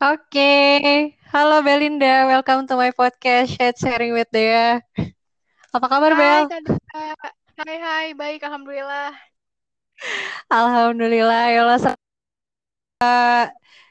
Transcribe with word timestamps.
Oke, 0.00 1.12
halo 1.28 1.60
Belinda, 1.60 2.24
welcome 2.24 2.64
to 2.64 2.72
my 2.72 2.88
podcast 2.88 3.52
Shade 3.52 3.76
Sharing 3.76 4.16
with 4.16 4.32
Dea. 4.32 4.80
Apa 5.76 5.86
kabar 5.92 6.16
Hai 6.16 6.48
Bel? 6.48 6.56
Kak. 6.88 7.34
Hai 7.60 7.76
hai, 7.76 8.06
baik 8.16 8.40
Alhamdulillah. 8.40 9.12
Alhamdulillah, 10.48 11.52
ya 11.52 11.60
Allah. 11.68 11.92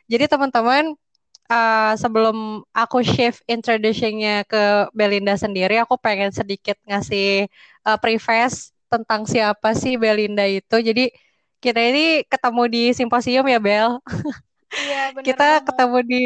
Jadi 0.09 0.25
teman-teman, 0.25 0.97
uh, 1.45 1.93
sebelum 1.93 2.65
aku 2.73 3.05
shift 3.05 3.45
introducingnya 3.45 4.49
ke 4.49 4.89
Belinda 4.97 5.37
sendiri, 5.37 5.77
aku 5.77 5.93
pengen 6.01 6.33
sedikit 6.33 6.81
ngasih 6.89 7.45
uh, 7.85 8.01
preface 8.01 8.73
tentang 8.89 9.29
siapa 9.29 9.77
sih 9.77 9.93
Belinda 9.93 10.49
itu. 10.49 10.73
Jadi 10.73 11.13
kita 11.61 11.77
ini 11.77 12.25
ketemu 12.25 12.63
di 12.65 12.83
simposium 12.97 13.45
ya 13.45 13.61
Bel. 13.61 14.01
Iya 14.77 14.97
Kita 15.25 15.43
banget. 15.43 15.65
ketemu 15.67 15.97
di 16.11 16.17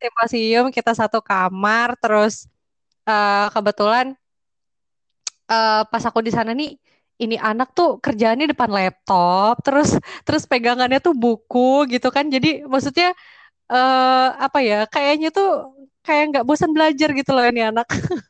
simposium, 0.00 0.64
kita 0.76 0.92
satu 0.96 1.18
kamar, 1.20 1.88
terus 2.00 2.48
uh, 3.08 3.50
kebetulan 3.54 4.16
uh, 5.50 5.82
pas 5.90 6.02
aku 6.08 6.20
di 6.24 6.32
sana 6.32 6.50
nih 6.56 6.76
ini 7.20 7.36
anak 7.36 7.76
tuh 7.76 8.00
kerjaannya 8.00 8.46
depan 8.52 8.70
laptop 8.72 9.60
terus 9.66 9.96
terus 10.24 10.44
pegangannya 10.48 10.98
tuh 11.04 11.12
buku 11.12 11.84
gitu 11.92 12.08
kan 12.08 12.24
jadi 12.32 12.64
maksudnya 12.64 13.12
uh, 13.72 14.28
apa 14.40 14.58
ya 14.64 14.78
kayaknya 14.88 15.28
tuh 15.34 15.48
kayak 16.06 16.24
nggak 16.34 16.46
bosan 16.48 16.72
belajar 16.76 17.08
gitu 17.18 17.30
loh 17.36 17.44
ini 17.48 17.62
anak 17.70 17.86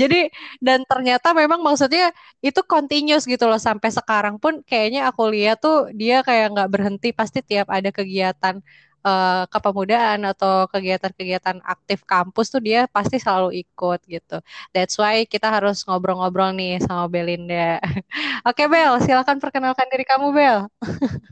jadi 0.00 0.30
dan 0.62 0.86
ternyata 0.86 1.34
memang 1.34 1.58
maksudnya 1.62 2.14
itu 2.38 2.60
continuous 2.62 3.26
gitu 3.26 3.44
loh 3.50 3.58
sampai 3.58 3.90
sekarang 3.90 4.38
pun 4.38 4.62
kayaknya 4.62 5.10
aku 5.10 5.30
lihat 5.34 5.58
tuh 5.58 5.90
dia 5.94 6.22
kayak 6.22 6.54
nggak 6.54 6.70
berhenti 6.70 7.08
pasti 7.10 7.42
tiap 7.42 7.66
ada 7.70 7.90
kegiatan 7.90 8.62
uh, 9.02 9.44
kepemudaan 9.50 10.26
atau 10.26 10.66
kegiatan-kegiatan 10.70 11.62
aktif 11.62 12.02
kampus 12.06 12.50
tuh 12.52 12.62
dia 12.62 12.86
pasti 12.90 13.16
selalu 13.20 13.62
ikut 13.62 14.00
gitu. 14.08 14.38
That's 14.74 14.96
why 14.98 15.24
kita 15.24 15.48
harus 15.48 15.82
ngobrol-ngobrol 15.86 16.54
nih 16.54 16.82
sama 16.82 17.06
Belinda. 17.10 17.78
Oke 18.48 18.66
Bel, 18.66 18.98
silakan 19.04 19.38
perkenalkan 19.42 19.86
diri 19.90 20.04
kamu 20.06 20.26
Bel. 20.34 20.58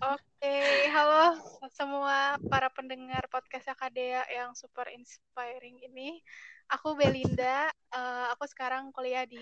Oke, 0.03 0.57
halo 0.95 1.37
semua 1.75 2.39
para 2.49 2.71
pendengar 2.71 3.27
podcast 3.29 3.69
Akadea 3.69 4.25
yang 4.33 4.55
super 4.55 4.89
inspiring 4.95 5.77
ini. 5.85 6.23
Aku 6.67 6.99
Belinda, 6.99 7.71
uh, 7.95 8.27
aku 8.35 8.45
sekarang 8.51 8.91
kuliah 8.91 9.23
di 9.23 9.39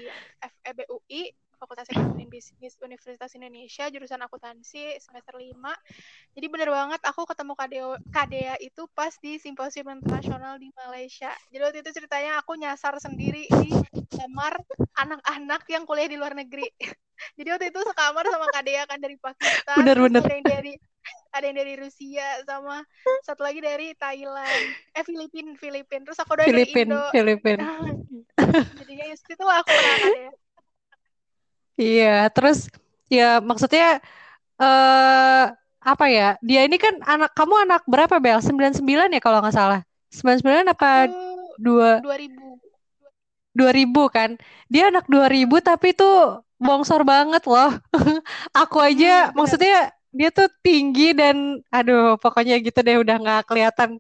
FEBUI 0.61 1.33
Fakultas 1.56 1.89
Ekonomi 1.89 2.28
Bisnis 2.28 2.77
Universitas 2.84 3.33
Indonesia, 3.33 3.89
jurusan 3.89 4.20
akuntansi 4.20 5.00
semester 5.00 5.41
5. 5.41 5.56
Jadi 6.36 6.47
bener 6.52 6.69
banget 6.69 7.00
aku 7.08 7.25
ketemu 7.25 7.52
Kadea, 7.56 7.86
Kadea 8.12 8.55
itu 8.61 8.84
pas 8.92 9.17
di 9.22 9.41
simposium 9.41 9.89
internasional 9.97 10.61
di 10.61 10.69
Malaysia. 10.77 11.33
Jadi 11.48 11.62
waktu 11.64 11.78
itu 11.80 11.91
ceritanya 11.97 12.45
aku 12.45 12.61
nyasar 12.61 13.00
sendiri 13.00 13.48
di 13.48 13.72
kamar 14.12 14.61
anak-anak 15.00 15.64
yang 15.72 15.89
kuliah 15.89 16.08
di 16.11 16.20
luar 16.20 16.36
negeri. 16.36 16.69
Jadi 17.39 17.48
waktu 17.48 17.67
itu 17.72 17.80
sekamar 17.80 18.28
sama 18.28 18.47
Kadea 18.52 18.84
kan 18.84 18.98
dari 19.00 19.17
Pakistan, 19.17 19.77
bener, 19.80 19.97
bener. 19.97 20.22
dari 20.45 20.75
ada 21.34 21.44
yang 21.50 21.58
dari 21.58 21.74
Rusia 21.74 22.27
sama 22.46 22.86
satu 23.27 23.42
lagi 23.42 23.58
dari 23.58 23.90
Thailand 23.98 24.62
eh 24.94 25.02
Filipin 25.02 25.58
Filipin 25.58 26.06
terus 26.06 26.18
aku 26.22 26.38
dari 26.38 26.54
Filipin, 26.54 26.94
Indo 26.94 27.02
Filipin. 27.10 27.58
jadinya 28.78 29.06
itu 29.10 29.44
lah 29.44 29.58
aku 29.60 29.70
ya 29.74 30.30
Iya, 31.74 32.30
terus 32.30 32.70
ya 33.10 33.42
maksudnya 33.42 33.98
eh 34.62 35.44
apa 35.84 36.06
ya? 36.06 36.38
Dia 36.40 36.64
ini 36.64 36.78
kan 36.78 37.02
anak 37.02 37.34
kamu 37.34 37.66
anak 37.66 37.82
berapa 37.90 38.16
Bel? 38.22 38.38
99 38.38 38.86
ya 39.10 39.20
kalau 39.20 39.42
nggak 39.42 39.56
salah. 39.58 39.80
99 40.14 40.70
apa 40.70 41.11
aku 41.11 41.18
dua 41.58 41.98
2000 41.98 42.55
2000 43.58 44.14
kan? 44.14 44.30
Dia 44.70 44.95
anak 44.95 45.11
2000 45.11 45.51
tapi 45.66 45.98
tuh 45.98 46.46
bongsor 46.62 47.02
banget 47.02 47.42
loh. 47.46 47.74
Aku 48.62 48.78
aja 48.83 49.30
hmm, 49.30 49.34
maksudnya 49.34 49.90
dia 50.19 50.29
tuh 50.30 50.48
tinggi 50.64 51.02
dan 51.20 51.36
aduh 51.75 52.17
pokoknya 52.23 52.55
gitu 52.67 52.79
deh 52.86 52.97
udah 53.02 53.17
nggak 53.23 53.41
kelihatan. 53.51 53.91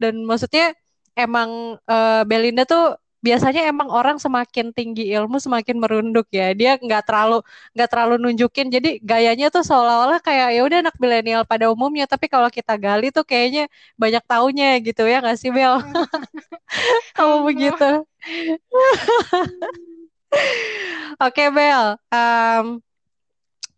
Dan 0.00 0.14
maksudnya 0.28 0.74
emang 1.14 1.80
uh, 1.86 2.22
Belinda 2.28 2.62
tuh 2.66 2.98
biasanya 3.20 3.68
emang 3.68 3.88
orang 3.92 4.16
semakin 4.16 4.72
tinggi 4.72 5.12
ilmu 5.12 5.36
semakin 5.38 5.76
merunduk 5.82 6.26
ya. 6.32 6.52
Dia 6.56 6.80
nggak 6.80 7.02
terlalu 7.08 7.44
nggak 7.76 7.88
terlalu 7.92 8.14
nunjukin. 8.24 8.66
Jadi 8.74 8.88
gayanya 9.04 9.46
tuh 9.54 9.62
seolah-olah 9.68 10.18
kayak 10.24 10.48
ya 10.56 10.60
udah 10.66 10.78
anak 10.84 10.96
milenial 11.02 11.42
pada 11.46 11.68
umumnya. 11.72 12.04
Tapi 12.10 12.26
kalau 12.32 12.48
kita 12.50 12.74
gali 12.80 13.12
tuh 13.14 13.24
kayaknya 13.24 13.68
banyak 14.00 14.24
taunya 14.26 14.66
gitu 14.82 15.02
ya 15.06 15.22
nggak 15.22 15.38
sih 15.40 15.50
Bel? 15.54 15.78
Kamu 17.16 17.36
begitu. 17.46 17.88
Oke 21.20 21.42
okay, 21.44 21.48
Bel 21.52 21.98
um, 22.14 22.80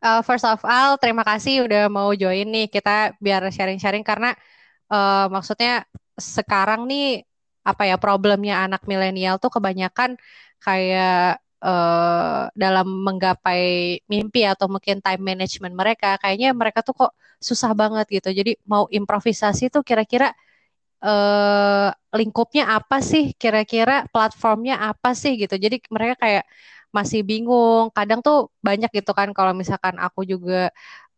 uh, 0.02 0.20
first 0.26 0.44
of 0.44 0.60
all 0.66 0.98
terima 0.98 1.22
kasih 1.22 1.64
udah 1.66 1.86
mau 1.88 2.10
join 2.12 2.46
nih. 2.50 2.66
Kita 2.68 3.14
biar 3.22 3.46
sharing-sharing 3.48 4.04
karena 4.04 4.34
uh, 4.90 5.30
maksudnya 5.30 5.86
sekarang 6.18 6.84
nih 6.90 7.24
apa 7.62 7.86
ya 7.86 7.96
problemnya 7.96 8.66
anak 8.66 8.82
milenial 8.90 9.38
tuh 9.38 9.54
kebanyakan 9.54 10.18
kayak 10.58 11.38
uh, 11.62 12.50
dalam 12.58 12.86
menggapai 13.06 13.98
mimpi 14.10 14.42
atau 14.42 14.66
mungkin 14.66 14.98
time 14.98 15.22
management 15.22 15.74
mereka 15.74 16.18
kayaknya 16.18 16.50
mereka 16.52 16.82
tuh 16.82 16.94
kok 17.06 17.12
susah 17.38 17.72
banget 17.74 18.06
gitu. 18.10 18.30
Jadi 18.34 18.58
mau 18.66 18.86
improvisasi 18.90 19.70
tuh 19.70 19.82
kira-kira 19.86 20.34
uh, 21.02 21.90
lingkupnya 22.14 22.70
apa 22.78 22.98
sih? 23.02 23.34
Kira-kira 23.38 24.06
platformnya 24.10 24.78
apa 24.90 25.14
sih 25.14 25.38
gitu? 25.38 25.54
Jadi 25.58 25.82
mereka 25.90 26.14
kayak 26.22 26.44
masih 26.92 27.20
bingung 27.24 27.88
kadang 27.96 28.20
tuh 28.20 28.52
banyak 28.60 28.92
gitu 28.92 29.10
kan 29.16 29.32
kalau 29.32 29.52
misalkan 29.56 29.96
aku 29.96 30.22
juga 30.28 30.68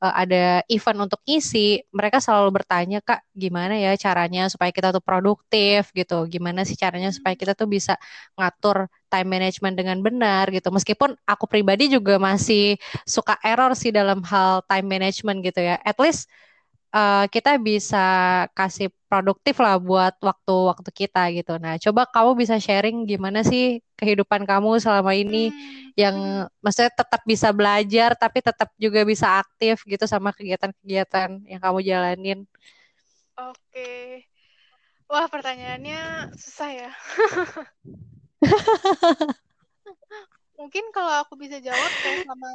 uh, 0.05 0.15
ada 0.15 0.61
event 0.69 1.09
untuk 1.09 1.21
ngisi, 1.25 1.81
mereka 1.95 2.21
selalu 2.21 2.61
bertanya, 2.61 2.99
Kak, 3.01 3.25
gimana 3.33 3.75
ya 3.81 3.97
caranya 3.97 4.47
supaya 4.53 4.69
kita 4.75 4.93
tuh 4.93 5.01
produktif 5.05 5.89
gitu? 5.97 6.29
Gimana 6.29 6.63
sih 6.69 6.77
caranya 6.77 7.09
supaya 7.15 7.33
kita 7.39 7.57
tuh 7.57 7.69
bisa 7.71 7.97
ngatur 8.37 8.89
time 9.09 9.29
management 9.33 9.75
dengan 9.81 9.99
benar 10.05 10.53
gitu. 10.53 10.69
Meskipun 10.75 11.17
aku 11.25 11.45
pribadi 11.49 11.89
juga 11.89 12.21
masih 12.21 12.77
suka 13.09 13.39
error 13.41 13.73
sih 13.79 13.91
dalam 13.95 14.21
hal 14.27 14.61
time 14.69 14.87
management 14.89 15.41
gitu 15.47 15.61
ya. 15.65 15.81
At 15.81 15.97
least 16.03 16.29
uh, 16.95 17.25
kita 17.27 17.59
bisa 17.59 18.07
kasih 18.55 18.95
produktif 19.11 19.59
lah 19.59 19.77
buat 19.83 20.15
waktu-waktu 20.23 20.91
kita 20.95 21.23
gitu. 21.35 21.59
Nah, 21.59 21.75
coba 21.83 22.07
kamu 22.07 22.31
bisa 22.39 22.57
sharing 22.63 23.07
gimana 23.11 23.43
sih 23.43 23.83
kehidupan 23.99 24.47
kamu 24.47 24.79
selama 24.79 25.15
ini 25.15 25.51
hmm, 25.51 25.99
yang 25.99 26.17
hmm. 26.47 26.63
maksudnya 26.63 26.95
tetap 26.95 27.23
bisa 27.27 27.51
belajar 27.51 28.15
tapi 28.15 28.39
tetap 28.43 28.71
juga 28.79 29.03
bisa 29.03 29.43
aktif 29.43 29.83
gitu 29.87 30.07
sama 30.07 30.31
kegiatan-kegiatan 30.31 31.43
yang 31.51 31.61
kamu 31.61 31.79
jalanin. 31.83 32.47
Oke. 33.35 34.23
Wah, 35.11 35.27
pertanyaannya 35.29 36.33
susah 36.39 36.71
ya. 36.71 36.91
Mungkin 40.59 40.95
kalau 40.95 41.23
aku 41.23 41.35
bisa 41.35 41.59
jawab 41.59 41.93
kayak 42.03 42.25
selama 42.25 42.51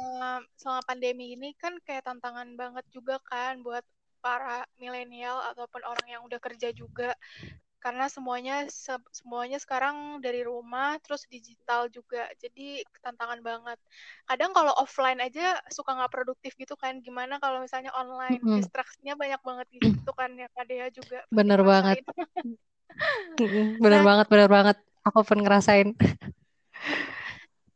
selama 0.56 0.82
pandemi 0.88 1.36
ini 1.36 1.52
kan 1.60 1.76
kayak 1.84 2.04
tantangan 2.08 2.48
banget 2.56 2.84
juga 2.90 3.20
kan 3.28 3.60
buat 3.60 3.84
para 4.20 4.64
milenial 4.76 5.40
ataupun 5.52 5.82
orang 5.84 6.06
yang 6.08 6.22
udah 6.24 6.40
kerja 6.40 6.70
juga. 6.72 7.16
Karena 7.80 8.12
semuanya 8.12 8.68
se 8.68 8.92
semuanya 9.08 9.56
sekarang 9.56 10.20
dari 10.20 10.44
rumah 10.44 11.00
terus 11.00 11.24
digital 11.32 11.88
juga. 11.88 12.28
Jadi 12.36 12.84
tantangan 13.00 13.40
banget. 13.40 13.80
Kadang 14.28 14.52
kalau 14.52 14.76
offline 14.76 15.16
aja 15.24 15.56
suka 15.72 15.96
nggak 15.96 16.12
produktif 16.12 16.52
gitu 16.60 16.76
kan. 16.76 17.00
Gimana 17.00 17.40
kalau 17.40 17.64
misalnya 17.64 17.88
online? 17.96 18.36
Mm-hmm. 18.44 18.60
distraksinya 18.60 19.16
banyak 19.16 19.40
banget 19.40 19.66
gitu 19.72 20.12
kan 20.12 20.30
ya 20.36 20.46
Kak 20.52 20.64
Dea 20.68 20.92
juga. 20.92 21.24
Bener 21.32 21.60
banget. 21.64 22.04
bener 23.80 24.00
nah, 24.04 24.06
banget 24.06 24.26
bener 24.28 24.48
banget. 24.52 24.76
Aku 25.00 25.24
pun 25.24 25.40
ngerasain. 25.40 25.96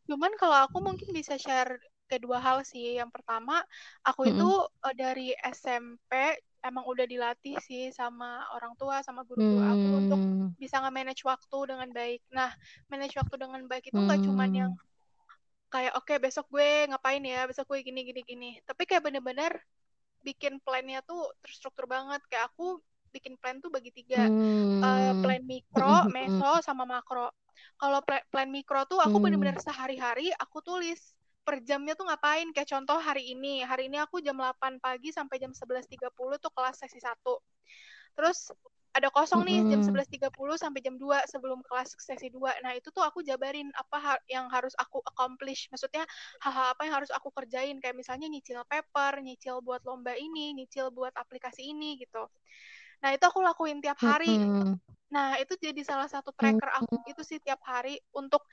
Cuman 0.05 0.37
kalau 0.37 0.69
aku 0.69 0.85
mungkin 0.85 1.17
bisa 1.17 1.40
share 1.40 1.81
kedua 2.16 2.38
hal 2.38 2.62
sih 2.62 2.99
yang 2.99 3.11
pertama 3.11 3.61
aku 4.06 4.31
itu 4.31 4.50
uh, 4.64 4.94
dari 4.94 5.34
SMP 5.43 6.38
emang 6.64 6.84
udah 6.88 7.05
dilatih 7.05 7.61
sih 7.61 7.93
sama 7.93 8.40
orang 8.56 8.72
tua 8.81 9.05
sama 9.05 9.20
guru-guru 9.28 9.61
hmm. 9.61 9.72
aku 9.76 9.88
untuk 10.00 10.20
bisa 10.56 10.81
nge-manage 10.81 11.22
waktu 11.28 11.58
dengan 11.69 11.88
baik. 11.93 12.20
Nah, 12.32 12.50
manage 12.88 13.20
waktu 13.20 13.37
dengan 13.37 13.61
baik 13.69 13.93
itu 13.93 14.00
nggak 14.00 14.19
hmm. 14.25 14.28
cuman 14.32 14.50
yang 14.50 14.72
kayak 15.69 15.93
oke 15.93 16.08
okay, 16.08 16.16
besok 16.16 16.49
gue 16.49 16.88
ngapain 16.88 17.20
ya, 17.20 17.44
besok 17.44 17.69
gue 17.69 17.84
gini 17.84 18.00
gini 18.08 18.20
gini. 18.25 18.50
Tapi 18.64 18.88
kayak 18.88 19.05
bener-bener 19.05 19.52
bikin 20.25 20.56
plannya 20.64 21.05
tuh 21.05 21.28
terstruktur 21.44 21.84
banget. 21.84 22.25
Kayak 22.32 22.49
aku 22.56 22.81
bikin 23.12 23.37
plan 23.38 23.61
tuh 23.61 23.70
bagi 23.70 23.93
tiga, 23.93 24.25
hmm. 24.26 24.81
uh, 24.81 25.12
plan 25.20 25.44
mikro, 25.44 26.08
meso, 26.16 26.64
sama 26.64 26.88
makro. 26.88 27.28
Kalau 27.76 28.00
plan 28.02 28.49
mikro 28.50 28.82
tuh 28.88 28.99
aku 28.99 29.22
bener-bener 29.22 29.61
sehari-hari 29.62 30.32
aku 30.34 30.58
tulis 30.64 31.13
per 31.44 31.61
jamnya 31.61 31.93
tuh 31.93 32.08
ngapain 32.08 32.49
kayak 32.56 32.69
contoh 32.73 32.96
hari 32.96 33.37
ini 33.37 33.61
hari 33.62 33.93
ini 33.93 34.00
aku 34.00 34.25
jam 34.25 34.41
8 34.41 34.81
pagi 34.81 35.12
sampai 35.12 35.37
jam 35.37 35.52
11.30 35.52 36.08
tuh 36.41 36.52
kelas 36.56 36.76
sesi 36.81 36.99
1 36.99 37.12
terus 38.17 38.49
ada 38.94 39.11
kosong 39.11 39.43
nih 39.43 39.58
jam 39.75 39.82
11.30 39.82 40.31
sampai 40.55 40.79
jam 40.79 40.94
2 40.94 41.26
sebelum 41.26 41.67
kelas 41.67 41.99
sesi 41.99 42.31
2. 42.31 42.62
Nah, 42.62 42.79
itu 42.79 42.94
tuh 42.94 43.02
aku 43.02 43.26
jabarin 43.26 43.67
apa 43.75 43.99
ha 43.99 44.14
yang 44.31 44.46
harus 44.46 44.70
aku 44.79 45.02
accomplish. 45.02 45.67
Maksudnya 45.75 46.06
hal-hal 46.38 46.79
apa 46.79 46.87
yang 46.87 46.94
harus 47.02 47.11
aku 47.11 47.35
kerjain 47.35 47.82
kayak 47.82 47.99
misalnya 47.99 48.31
nyicil 48.31 48.62
paper, 48.70 49.19
nyicil 49.19 49.58
buat 49.67 49.82
lomba 49.82 50.14
ini, 50.14 50.55
nyicil 50.55 50.94
buat 50.94 51.11
aplikasi 51.19 51.75
ini 51.75 51.99
gitu. 51.99 52.23
Nah, 53.02 53.11
itu 53.11 53.25
aku 53.26 53.43
lakuin 53.43 53.82
tiap 53.82 53.99
hari. 53.99 54.38
Nah, 55.11 55.43
itu 55.43 55.58
jadi 55.58 55.82
salah 55.82 56.06
satu 56.06 56.31
tracker 56.31 56.70
aku 56.79 56.94
itu 57.11 57.26
sih 57.26 57.43
tiap 57.43 57.67
hari 57.67 57.99
untuk 58.14 58.47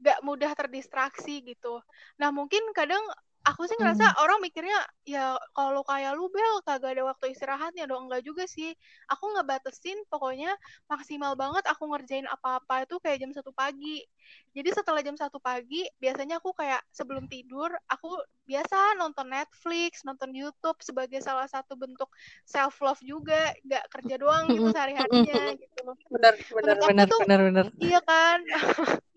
gak 0.00 0.20
mudah 0.24 0.52
terdistraksi 0.56 1.44
gitu. 1.44 1.80
Nah, 2.20 2.32
mungkin 2.32 2.60
kadang 2.72 3.04
aku 3.40 3.64
sih 3.64 3.76
ngerasa 3.80 4.04
hmm. 4.04 4.20
orang 4.20 4.38
mikirnya 4.44 4.76
ya 5.08 5.32
kalau 5.56 5.80
kayak 5.80 6.12
lu 6.12 6.28
bel 6.28 6.60
kagak 6.60 6.92
ada 6.92 7.08
waktu 7.08 7.32
istirahatnya 7.32 7.88
dong. 7.88 8.08
Enggak 8.08 8.22
juga 8.24 8.44
sih. 8.44 8.76
Aku 9.08 9.32
ngebatesin 9.32 9.96
pokoknya 10.12 10.52
maksimal 10.92 11.32
banget 11.40 11.64
aku 11.64 11.88
ngerjain 11.88 12.28
apa-apa 12.28 12.84
itu 12.84 13.00
kayak 13.00 13.24
jam 13.24 13.32
satu 13.32 13.52
pagi. 13.56 14.04
Jadi 14.52 14.68
setelah 14.76 15.00
jam 15.00 15.16
satu 15.16 15.40
pagi 15.40 15.88
biasanya 15.96 16.38
aku 16.38 16.52
kayak 16.52 16.84
sebelum 16.92 17.26
tidur 17.32 17.72
aku 17.88 18.12
biasa 18.44 18.98
nonton 19.00 19.30
Netflix 19.30 20.04
nonton 20.04 20.34
YouTube 20.34 20.76
sebagai 20.84 21.22
salah 21.24 21.48
satu 21.48 21.80
bentuk 21.80 22.12
self 22.44 22.76
love 22.84 23.00
juga. 23.00 23.56
Nggak 23.64 23.84
kerja 23.88 24.14
doang 24.20 24.52
gitu 24.52 24.68
sehari-harinya 24.68 25.56
gitu. 25.56 25.80
Benar 26.12 26.34
benar 26.36 26.76
benar 26.84 27.08
benar 27.08 27.40
benar. 27.48 27.66
iya 27.80 28.00
kan 28.04 28.38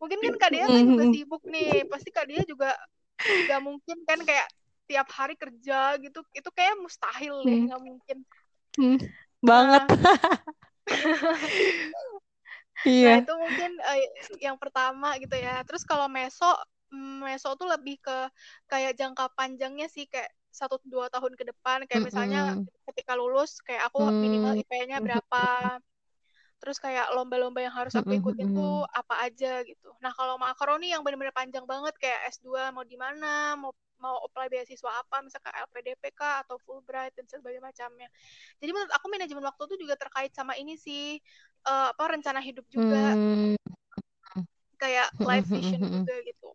mungkin 0.00 0.18
kan 0.22 0.34
kak 0.40 0.50
Dia 0.54 0.64
kan 0.66 0.84
juga 0.84 1.04
sibuk 1.12 1.42
nih 1.46 1.86
pasti 1.88 2.10
kak 2.10 2.26
Dia 2.28 2.42
juga 2.44 2.70
nggak 3.18 3.60
mungkin 3.62 3.96
kan 4.06 4.18
kayak 4.22 4.46
tiap 4.88 5.08
hari 5.12 5.36
kerja 5.36 6.00
gitu. 6.00 6.24
Itu 6.32 6.48
kayak 6.50 6.80
mustahil 6.80 7.44
deh 7.44 7.54
hmm. 7.54 7.66
nggak 7.68 7.82
mungkin. 7.84 8.18
Hmm. 8.78 8.98
banget. 9.38 9.84
Nah, 9.86 10.18
iya. 12.88 13.14
Nah, 13.14 13.18
itu 13.22 13.34
mungkin 13.38 13.70
uh, 13.78 13.98
yang 14.42 14.56
pertama 14.58 15.14
gitu 15.20 15.36
ya. 15.38 15.62
Terus 15.62 15.86
kalau 15.86 16.10
meso 16.10 16.48
mm, 16.90 17.22
meso 17.22 17.54
tuh 17.54 17.70
lebih 17.70 18.02
ke 18.02 18.18
kayak 18.66 18.98
jangka 18.98 19.30
panjangnya 19.38 19.86
sih 19.86 20.10
kayak 20.10 20.32
satu 20.50 20.82
dua 20.82 21.06
tahun 21.06 21.38
ke 21.38 21.54
depan. 21.54 21.86
Kayak 21.86 22.10
misalnya 22.10 22.56
mm 22.56 22.66
-hmm. 22.66 22.82
ketika 22.90 23.14
lulus 23.14 23.62
kayak 23.62 23.86
aku 23.92 24.10
minimal 24.10 24.58
IP-nya 24.58 24.98
berapa 24.98 25.78
terus 26.58 26.82
kayak 26.82 27.14
lomba-lomba 27.14 27.62
yang 27.62 27.74
harus 27.74 27.94
aku 27.94 28.18
ikutin 28.18 28.50
tuh 28.50 28.82
apa 28.90 29.30
aja 29.30 29.62
gitu. 29.62 29.94
Nah 30.02 30.10
kalau 30.10 30.34
makaroni 30.36 30.90
yang 30.90 31.06
benar-benar 31.06 31.34
panjang 31.34 31.62
banget 31.64 31.94
kayak 32.02 32.34
S2 32.34 32.74
mau 32.74 32.82
di 32.82 32.98
mana, 32.98 33.54
mau 33.54 33.70
mau 33.98 34.22
apply 34.26 34.46
beasiswa 34.46 34.90
apa, 35.02 35.22
misalkan 35.26 35.50
LPDP 35.54 36.14
kah 36.14 36.46
atau 36.46 36.56
Fulbright 36.62 37.14
dan 37.18 37.26
sebagainya 37.26 37.62
macamnya. 37.62 38.08
Jadi 38.62 38.70
menurut 38.70 38.92
aku 38.94 39.06
manajemen 39.10 39.44
waktu 39.46 39.62
itu 39.70 39.76
juga 39.86 39.94
terkait 39.98 40.30
sama 40.34 40.54
ini 40.54 40.78
sih 40.78 41.18
uh, 41.66 41.90
apa 41.90 42.04
rencana 42.14 42.38
hidup 42.38 42.66
juga. 42.70 43.14
Hmm. 43.14 43.58
Kayak 44.78 45.10
life 45.18 45.50
vision 45.50 45.82
juga 45.82 46.14
gitu. 46.22 46.50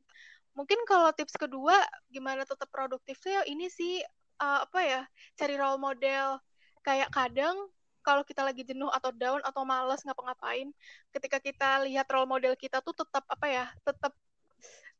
Mungkin 0.55 0.79
kalau 0.87 1.11
tips 1.11 1.35
kedua 1.35 1.75
gimana 2.07 2.47
tetap 2.47 2.71
produktif 2.71 3.19
tuh 3.19 3.35
ya 3.35 3.41
ini 3.43 3.67
sih 3.67 3.99
uh, 4.39 4.63
apa 4.63 4.79
ya, 4.83 5.01
cari 5.35 5.55
role 5.59 5.79
model. 5.79 6.39
Kayak 6.83 7.11
kadang 7.11 7.67
kalau 8.03 8.27
kita 8.27 8.43
lagi 8.43 8.67
jenuh 8.67 8.91
atau 8.91 9.09
down 9.15 9.39
atau 9.41 9.63
males 9.63 10.03
ngapa-ngapain, 10.03 10.69
ketika 11.15 11.39
kita 11.39 11.81
lihat 11.87 12.05
role 12.11 12.27
model 12.27 12.53
kita 12.59 12.83
tuh 12.83 12.93
tetap 12.93 13.23
apa 13.31 13.47
ya, 13.47 13.65
tetap 13.87 14.13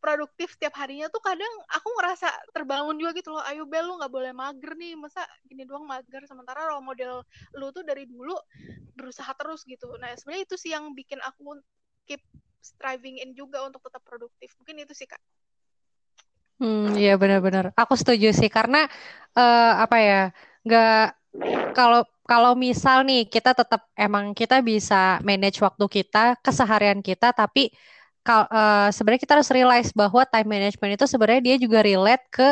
produktif 0.03 0.51
setiap 0.59 0.75
harinya 0.75 1.07
tuh 1.07 1.23
kadang 1.23 1.47
aku 1.71 1.87
ngerasa 1.95 2.27
terbangun 2.51 2.99
juga 2.99 3.15
gitu 3.15 3.31
loh. 3.31 3.39
Ayo 3.47 3.63
Bel 3.63 3.87
lu 3.87 3.95
nggak 3.95 4.11
boleh 4.11 4.35
mager 4.35 4.75
nih. 4.75 4.99
Masa 4.99 5.23
gini 5.47 5.63
doang 5.63 5.87
mager? 5.87 6.27
Sementara 6.27 6.67
role 6.67 6.83
model 6.83 7.23
lu 7.55 7.71
tuh 7.71 7.87
dari 7.87 8.03
dulu 8.03 8.35
berusaha 8.99 9.31
terus 9.39 9.63
gitu. 9.63 9.95
Nah 10.03 10.11
sebenarnya 10.19 10.43
itu 10.43 10.55
sih 10.59 10.75
yang 10.75 10.91
bikin 10.91 11.23
aku 11.23 11.55
keep 12.03 12.19
striving 12.59 13.23
in 13.23 13.31
juga 13.31 13.63
untuk 13.63 13.79
tetap 13.79 14.03
produktif. 14.03 14.51
Mungkin 14.59 14.83
itu 14.83 14.91
sih 14.91 15.07
kak. 15.07 15.23
Hmm 16.59 16.99
iya 16.99 17.15
benar-benar. 17.15 17.71
Aku 17.79 17.95
setuju 17.95 18.35
sih 18.35 18.51
karena 18.51 18.83
uh, 19.39 19.73
apa 19.79 19.97
ya 20.03 20.21
nggak 20.67 21.22
kalau 21.73 22.05
kalau 22.23 22.53
misal 22.55 23.03
nih 23.03 23.27
kita 23.27 23.51
tetap 23.51 23.83
emang 23.97 24.31
kita 24.31 24.63
bisa 24.63 25.19
manage 25.25 25.59
waktu 25.59 25.85
kita, 25.89 26.39
keseharian 26.39 27.03
kita, 27.03 27.35
tapi 27.35 27.73
kal 28.23 28.47
uh, 28.47 28.87
sebenarnya 28.87 29.21
kita 29.27 29.33
harus 29.35 29.51
realize 29.51 29.91
bahwa 29.91 30.23
time 30.23 30.47
management 30.47 30.95
itu 30.95 31.05
sebenarnya 31.09 31.41
dia 31.43 31.55
juga 31.59 31.83
relate 31.83 32.23
ke 32.31 32.47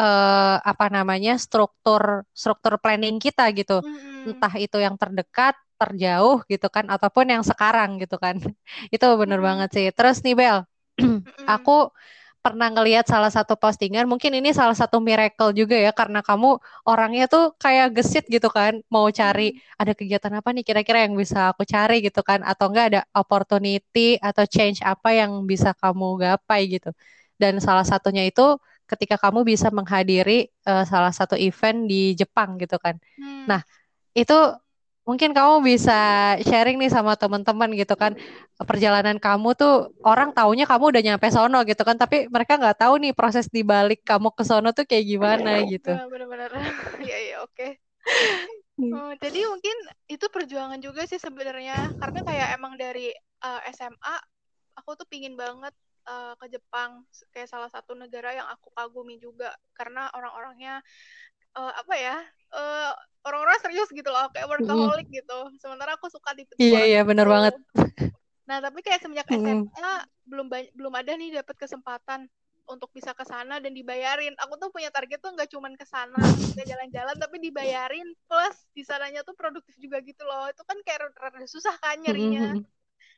uh, 0.00 0.56
apa 0.64 0.86
namanya 0.88 1.36
struktur 1.36 2.24
struktur 2.32 2.80
planning 2.80 3.20
kita 3.20 3.44
gitu. 3.52 3.84
Mm-hmm. 3.84 4.30
Entah 4.32 4.54
itu 4.56 4.78
yang 4.80 4.96
terdekat, 4.96 5.54
terjauh 5.76 6.40
gitu 6.48 6.66
kan, 6.72 6.88
ataupun 6.88 7.28
yang 7.28 7.44
sekarang 7.44 8.00
gitu 8.00 8.16
kan. 8.16 8.40
itu 8.94 9.06
bener 9.20 9.38
mm-hmm. 9.38 9.44
banget 9.44 9.68
sih. 9.76 9.86
Terus 9.92 10.24
nih 10.24 10.34
Bel, 10.38 10.58
aku 11.54 11.92
pernah 12.44 12.68
ngelihat 12.68 13.08
salah 13.08 13.32
satu 13.32 13.56
postingan, 13.56 14.04
mungkin 14.04 14.36
ini 14.36 14.52
salah 14.52 14.76
satu 14.76 15.00
miracle 15.00 15.56
juga 15.56 15.76
ya 15.80 15.90
karena 15.96 16.20
kamu 16.20 16.60
orangnya 16.84 17.24
tuh 17.24 17.56
kayak 17.56 17.96
gesit 17.96 18.24
gitu 18.28 18.52
kan, 18.52 18.84
mau 18.92 19.08
cari 19.08 19.56
hmm. 19.56 19.80
ada 19.80 19.92
kegiatan 19.96 20.32
apa 20.38 20.48
nih 20.52 20.64
kira-kira 20.68 20.98
yang 21.08 21.16
bisa 21.16 21.38
aku 21.56 21.64
cari 21.64 22.04
gitu 22.04 22.20
kan 22.20 22.44
atau 22.44 22.68
enggak 22.68 22.86
ada 22.92 23.00
opportunity 23.16 24.20
atau 24.20 24.44
change 24.44 24.84
apa 24.84 25.16
yang 25.16 25.32
bisa 25.48 25.72
kamu 25.72 26.20
gapai 26.20 26.60
gitu. 26.68 26.92
Dan 27.40 27.58
salah 27.64 27.86
satunya 27.88 28.28
itu 28.28 28.60
ketika 28.84 29.16
kamu 29.16 29.48
bisa 29.48 29.72
menghadiri 29.72 30.52
uh, 30.68 30.84
salah 30.84 31.10
satu 31.16 31.40
event 31.40 31.88
di 31.88 32.12
Jepang 32.12 32.60
gitu 32.60 32.76
kan. 32.76 33.00
Hmm. 33.16 33.48
Nah, 33.48 33.60
itu 34.12 34.36
mungkin 35.04 35.36
kamu 35.36 35.60
bisa 35.60 36.32
sharing 36.40 36.80
nih 36.80 36.88
sama 36.88 37.12
teman-teman 37.14 37.68
gitu 37.76 37.92
kan 37.92 38.16
perjalanan 38.56 39.20
kamu 39.20 39.52
tuh 39.52 39.92
orang 40.00 40.32
taunya 40.32 40.64
kamu 40.64 40.96
udah 40.96 41.02
nyampe 41.04 41.28
sono 41.28 41.60
gitu 41.68 41.84
kan 41.84 42.00
tapi 42.00 42.24
mereka 42.32 42.56
nggak 42.56 42.80
tahu 42.80 42.96
nih 42.96 43.12
proses 43.12 43.46
di 43.52 43.60
balik 43.60 44.00
kamu 44.00 44.32
ke 44.32 44.42
sono 44.48 44.72
tuh 44.72 44.88
kayak 44.88 45.04
gimana 45.04 45.60
gitu. 45.68 45.92
Benar-benar. 45.92 46.50
ya 47.10 47.18
ya 47.20 47.36
oke. 47.44 47.68
Oh, 48.74 49.12
jadi 49.22 49.40
mungkin 49.46 49.76
itu 50.10 50.26
perjuangan 50.26 50.82
juga 50.82 51.06
sih 51.06 51.20
sebenarnya 51.20 51.94
karena 51.94 52.20
kayak 52.26 52.48
emang 52.58 52.74
dari 52.74 53.14
uh, 53.46 53.62
eh, 53.62 53.70
SMA 53.70 54.16
aku 54.74 54.98
tuh 54.98 55.06
pingin 55.06 55.38
banget 55.38 55.70
uh, 56.10 56.34
ke 56.40 56.46
Jepang 56.50 57.06
kayak 57.30 57.46
salah 57.46 57.70
satu 57.70 57.94
negara 57.94 58.34
yang 58.34 58.48
aku 58.50 58.74
kagumi 58.74 59.22
juga 59.22 59.54
karena 59.78 60.10
orang-orangnya 60.10 60.82
uh, 61.56 61.72
apa 61.74 61.94
ya 61.96 62.16
uh, 62.54 62.92
orang-orang 63.24 63.58
serius 63.62 63.88
gitu 63.90 64.06
loh 64.10 64.28
kayak 64.30 64.46
workaholic 64.46 65.08
mm. 65.08 65.16
gitu 65.22 65.38
sementara 65.58 65.96
aku 65.96 66.10
suka 66.12 66.36
tipe 66.36 66.54
iya 66.60 66.84
iya 66.84 67.00
benar 67.02 67.26
banget 67.26 67.54
nah 68.44 68.60
tapi 68.60 68.84
kayak 68.84 69.00
semenjak 69.00 69.26
mm. 69.30 69.72
SMA 69.72 69.94
belum 70.28 70.46
belum 70.50 70.92
ada 70.94 71.16
nih 71.16 71.40
dapat 71.40 71.56
kesempatan 71.56 72.28
untuk 72.64 72.88
bisa 72.96 73.12
ke 73.12 73.24
sana 73.28 73.60
dan 73.60 73.76
dibayarin. 73.76 74.32
Aku 74.40 74.56
tuh 74.56 74.72
punya 74.72 74.88
target 74.88 75.20
tuh 75.20 75.32
nggak 75.36 75.52
cuman 75.52 75.76
ke 75.76 75.84
sana, 75.84 76.16
jalan-jalan 76.56 77.16
tapi 77.20 77.36
dibayarin 77.40 78.08
plus 78.24 78.56
di 78.72 78.80
sananya 78.80 79.20
tuh 79.20 79.36
produktif 79.36 79.76
juga 79.76 80.00
gitu 80.00 80.24
loh. 80.24 80.48
Itu 80.48 80.64
kan 80.64 80.80
kayak 80.80 81.12
rada 81.12 81.44
susah 81.44 81.76
kan 81.76 82.00
nyarinya. 82.00 82.56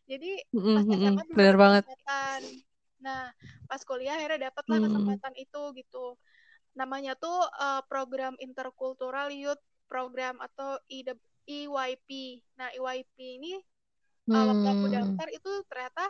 Jadi 0.06 0.30
pas 0.50 0.84
SMA 0.86 1.22
benar 1.34 1.56
banget. 1.58 1.84
Nah, 3.02 3.30
pas 3.70 3.80
kuliah 3.86 4.18
akhirnya 4.18 4.50
dapatlah 4.50 4.82
kesempatan 4.82 5.34
itu 5.38 5.62
gitu 5.78 6.18
namanya 6.76 7.16
tuh 7.16 7.40
uh, 7.56 7.80
program 7.88 8.36
interkultural 8.38 9.32
youth 9.32 9.60
program 9.88 10.36
atau 10.38 10.76
EYP. 11.48 12.08
Nah, 12.60 12.68
EYP 12.76 13.16
ini 13.40 13.56
hmm. 14.28 14.34
uh, 14.34 14.44
waktu 14.52 14.66
aku 14.68 14.86
daftar 14.92 15.28
itu 15.32 15.52
ternyata 15.72 16.04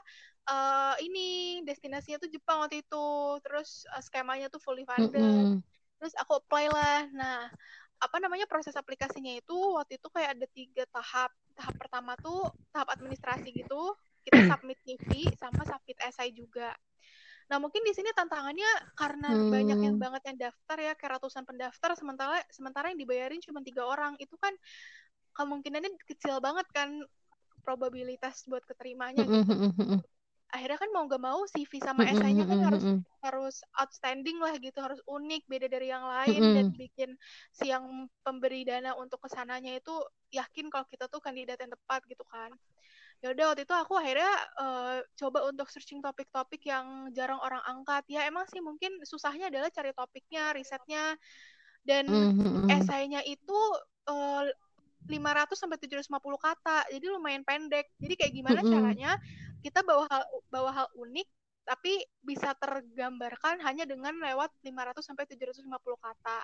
uh, 0.51 0.95
ini 0.99 1.61
destinasinya 1.63 2.19
tuh 2.19 2.31
Jepang 2.33 2.67
waktu 2.67 2.83
itu. 2.83 3.07
Terus 3.47 3.87
uh, 3.95 4.03
skemanya 4.03 4.51
tuh 4.51 4.59
fully 4.59 4.83
funded. 4.83 5.23
Hmm. 5.23 5.63
Terus 6.03 6.13
aku 6.19 6.43
apply 6.43 6.67
lah. 6.69 7.07
Nah, 7.15 7.39
apa 7.97 8.17
namanya 8.21 8.45
proses 8.45 8.77
aplikasinya 8.77 9.33
itu 9.33 9.57
waktu 9.79 9.97
itu 9.97 10.09
kayak 10.11 10.37
ada 10.37 10.47
tiga 10.51 10.85
tahap. 10.91 11.31
Tahap 11.57 11.75
pertama 11.79 12.19
tuh 12.21 12.51
tahap 12.75 12.91
administrasi 12.91 13.55
gitu. 13.55 13.95
Kita 14.27 14.35
submit 14.51 14.83
CV 14.83 15.31
sama 15.39 15.63
submit 15.63 15.97
essay 16.03 16.35
juga. 16.35 16.75
Nah 17.47 17.62
mungkin 17.62 17.83
di 17.87 17.93
sini 17.95 18.11
tantangannya 18.11 18.71
karena 18.99 19.31
hmm. 19.31 19.50
banyak 19.50 19.79
yang 19.87 19.97
banget 19.97 20.23
yang 20.26 20.38
daftar 20.50 20.76
ya 20.83 20.93
kayak 20.99 21.12
ratusan 21.19 21.47
pendaftar 21.47 21.95
sementara 21.95 22.43
sementara 22.50 22.91
yang 22.91 22.99
dibayarin 22.99 23.38
cuma 23.43 23.62
tiga 23.62 23.87
orang. 23.87 24.19
Itu 24.19 24.35
kan 24.38 24.55
kemungkinannya 25.37 25.95
kecil 26.09 26.43
banget 26.43 26.67
kan 26.75 27.05
probabilitas 27.62 28.47
buat 28.50 28.62
keterimanya 28.67 29.23
gitu. 29.26 30.03
Akhirnya 30.47 30.79
kan 30.79 30.91
mau 30.95 31.05
gak 31.11 31.23
mau 31.23 31.43
CV 31.50 31.83
sama 31.83 32.07
esainya 32.07 32.47
kan 32.47 32.59
harus 32.71 32.85
harus 33.19 33.57
outstanding 33.83 34.38
lah 34.38 34.55
gitu, 34.62 34.79
harus 34.79 35.03
unik, 35.03 35.43
beda 35.50 35.67
dari 35.67 35.91
yang 35.91 36.07
lain. 36.07 36.38
dan 36.55 36.67
bikin 36.71 37.11
si 37.50 37.75
yang 37.75 38.07
pemberi 38.23 38.62
dana 38.62 38.95
untuk 38.95 39.19
ke 39.26 39.29
sananya 39.29 39.75
itu 39.75 39.91
yakin 40.31 40.71
kalau 40.71 40.87
kita 40.87 41.11
tuh 41.11 41.19
kandidat 41.19 41.59
yang 41.59 41.75
tepat 41.75 42.07
gitu 42.07 42.23
kan 42.31 42.55
ya 43.25 43.33
udah 43.33 43.45
waktu 43.53 43.65
itu 43.65 43.75
aku 43.75 43.97
akhirnya 43.97 44.33
uh, 44.61 45.01
coba 45.17 45.49
untuk 45.49 45.73
searching 45.73 46.05
topik-topik 46.05 46.61
yang 46.69 47.09
jarang 47.17 47.41
orang 47.41 47.65
angkat 47.65 48.05
ya 48.13 48.29
emang 48.29 48.45
sih 48.53 48.61
mungkin 48.61 48.93
susahnya 49.09 49.49
adalah 49.49 49.73
cari 49.73 49.91
topiknya 49.97 50.53
risetnya 50.53 51.17
dan 51.87 52.05
mm-hmm. 52.11 52.69
esainya 52.69 53.23
itu 53.25 53.59
uh, 54.11 54.45
500 55.07 55.55
sampai 55.55 55.79
750 55.79 56.19
kata. 56.19 56.79
Jadi 56.91 57.07
lumayan 57.07 57.47
pendek. 57.47 57.87
Jadi 58.03 58.15
kayak 58.19 58.33
gimana 58.35 58.61
mm 58.61 58.67
-hmm. 58.67 58.75
caranya 58.75 59.11
kita 59.63 59.81
bawa 59.87 60.05
hal 60.11 60.23
bawa 60.51 60.71
hal 60.75 60.89
unik 60.99 61.27
tapi 61.67 61.99
bisa 62.23 62.55
tergambarkan 62.59 63.59
hanya 63.63 63.83
dengan 63.87 64.15
lewat 64.23 64.55
500 64.63 65.03
sampai 65.03 65.25
750 65.27 65.67
kata. 65.99 66.39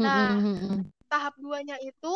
Nah, 0.00 0.32
mm 0.36 0.56
-hmm. 0.56 0.78
tahap 1.08 1.36
duanya 1.36 1.76
itu 1.80 2.14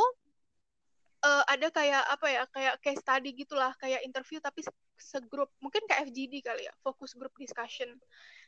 uh, 1.24 1.42
ada 1.48 1.72
kayak 1.72 2.04
apa 2.04 2.26
ya 2.28 2.42
kayak 2.52 2.74
case 2.84 3.00
study 3.00 3.32
gitulah 3.32 3.72
kayak 3.80 4.04
interview 4.04 4.38
tapi 4.38 4.60
segrup 5.00 5.50
mungkin 5.58 5.82
kayak 5.88 6.12
FGD 6.12 6.44
kali 6.44 6.68
ya 6.68 6.74
fokus 6.84 7.16
group 7.16 7.32
discussion. 7.40 7.88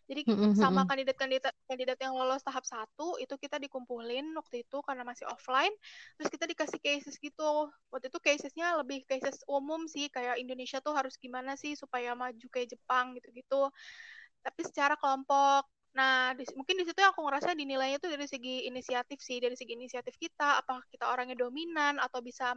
Jadi 0.06 0.22
mm-hmm. 0.22 0.54
sama 0.54 0.86
kandidat-kandidat 0.86 1.50
kandidat 1.66 1.98
yang 1.98 2.14
lolos 2.14 2.38
tahap 2.46 2.62
satu 2.62 3.18
itu 3.18 3.34
kita 3.34 3.58
dikumpulin 3.58 4.22
waktu 4.38 4.62
itu 4.62 4.78
karena 4.86 5.02
masih 5.02 5.26
offline 5.26 5.74
terus 6.14 6.30
kita 6.30 6.46
dikasih 6.46 6.78
cases 6.78 7.18
gitu. 7.18 7.72
Waktu 7.90 8.06
itu 8.06 8.18
casesnya 8.22 8.78
lebih 8.78 9.02
cases 9.10 9.42
umum 9.50 9.90
sih 9.90 10.06
kayak 10.12 10.38
Indonesia 10.38 10.78
tuh 10.78 10.94
harus 10.94 11.18
gimana 11.18 11.58
sih 11.58 11.74
supaya 11.74 12.14
maju 12.14 12.46
kayak 12.54 12.78
Jepang 12.78 13.18
gitu-gitu. 13.18 13.66
Tapi 14.46 14.60
secara 14.62 14.94
kelompok 14.94 15.66
Nah, 15.96 16.36
di, 16.36 16.44
mungkin 16.52 16.76
di 16.76 16.84
situ 16.84 17.00
aku 17.00 17.24
ngerasa 17.24 17.56
dinilainya 17.56 17.96
tuh 17.96 18.12
dari 18.12 18.28
segi 18.28 18.68
inisiatif 18.68 19.16
sih, 19.16 19.40
dari 19.40 19.56
segi 19.56 19.80
inisiatif 19.80 20.20
kita, 20.20 20.60
apa 20.60 20.84
kita 20.92 21.08
orangnya 21.08 21.40
dominan 21.40 21.96
atau 21.96 22.20
bisa 22.20 22.52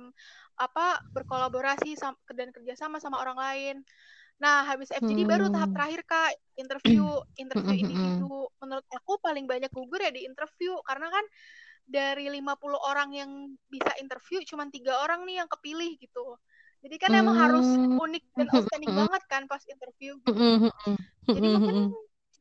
apa 0.59 0.99
berkolaborasi 1.15 1.95
sama, 1.95 2.19
dan 2.35 2.51
kerjasama 2.51 2.99
sama 2.99 3.23
orang 3.23 3.39
lain. 3.39 3.75
Nah, 4.43 4.67
habis 4.67 4.91
FGD 4.91 5.23
hmm. 5.23 5.31
baru 5.31 5.45
tahap 5.55 5.71
hmm. 5.71 5.77
terakhir 5.79 6.01
kak 6.03 6.31
interview, 6.59 7.07
interview 7.43 7.63
hmm, 7.71 7.79
hmm, 7.79 7.83
individu. 7.87 8.35
Menurut 8.59 8.87
aku 8.91 9.13
paling 9.23 9.47
banyak 9.47 9.71
gugur 9.71 10.03
ya 10.03 10.11
di 10.11 10.27
interview 10.27 10.75
karena 10.83 11.07
kan 11.07 11.25
dari 11.87 12.27
50 12.27 12.43
orang 12.75 13.09
yang 13.15 13.31
bisa 13.71 13.89
interview 14.03 14.43
cuma 14.43 14.67
tiga 14.67 14.99
orang 14.99 15.23
nih 15.23 15.39
yang 15.39 15.47
kepilih 15.47 15.95
gitu. 15.95 16.35
Jadi 16.79 16.95
kan 16.95 17.11
emang 17.15 17.35
harus 17.35 17.67
unik 17.75 18.23
dan 18.35 18.47
outstanding 18.51 18.93
banget 18.99 19.23
kan 19.31 19.47
pas 19.47 19.63
interview. 19.63 20.19
Gitu. 20.27 20.71
Jadi 21.27 21.47
mungkin 21.55 21.91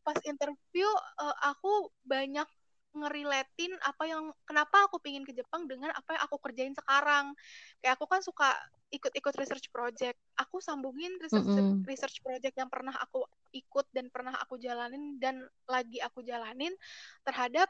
pas 0.08 0.16
interview 0.24 0.88
uh, 1.20 1.36
aku 1.52 1.92
banyak 2.08 2.48
ngeriletin 2.96 3.76
apa 3.84 4.08
yang 4.08 4.32
kenapa 4.48 4.88
aku 4.88 4.96
pingin 5.04 5.20
ke 5.20 5.36
Jepang 5.36 5.68
dengan 5.68 5.92
apa 5.92 6.16
yang 6.16 6.22
aku 6.24 6.40
kerjain 6.40 6.72
sekarang. 6.72 7.36
Kayak 7.84 8.00
aku 8.00 8.06
kan 8.08 8.24
suka 8.24 8.48
ikut-ikut 8.88 9.34
research 9.36 9.68
project. 9.68 10.16
Aku 10.40 10.64
sambungin 10.64 11.12
research 11.20 11.44
mm 11.44 11.52
-hmm. 11.52 11.84
research 11.84 12.24
project 12.24 12.56
yang 12.56 12.72
pernah 12.72 12.96
aku 12.96 13.28
ikut 13.52 13.86
dan 13.92 14.08
pernah 14.08 14.32
aku 14.40 14.56
jalanin 14.56 15.20
dan 15.20 15.44
lagi 15.68 16.00
aku 16.00 16.24
jalanin 16.24 16.72
terhadap 17.28 17.68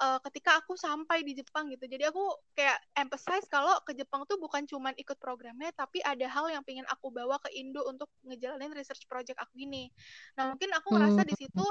uh, 0.00 0.18
ketika 0.26 0.58
aku 0.58 0.74
sampai 0.74 1.20
di 1.22 1.36
Jepang 1.36 1.68
gitu. 1.68 1.84
Jadi 1.84 2.08
aku 2.08 2.24
kayak 2.56 2.80
emphasize 2.96 3.44
kalau 3.46 3.76
ke 3.84 3.92
Jepang 3.92 4.24
tuh 4.24 4.40
bukan 4.40 4.64
cuman 4.64 4.96
ikut 4.96 5.20
programnya, 5.20 5.70
tapi 5.76 6.00
ada 6.00 6.24
hal 6.26 6.48
yang 6.48 6.64
pengen 6.64 6.88
aku 6.88 7.12
bawa 7.12 7.36
ke 7.44 7.52
Indo 7.54 7.84
untuk 7.86 8.08
ngejalanin 8.24 8.72
research 8.72 9.04
project 9.06 9.36
aku 9.38 9.60
ini. 9.60 9.92
Nah 10.40 10.56
mungkin 10.56 10.72
aku 10.72 10.96
ngerasa 10.96 11.22
di 11.28 11.34
situ 11.36 11.64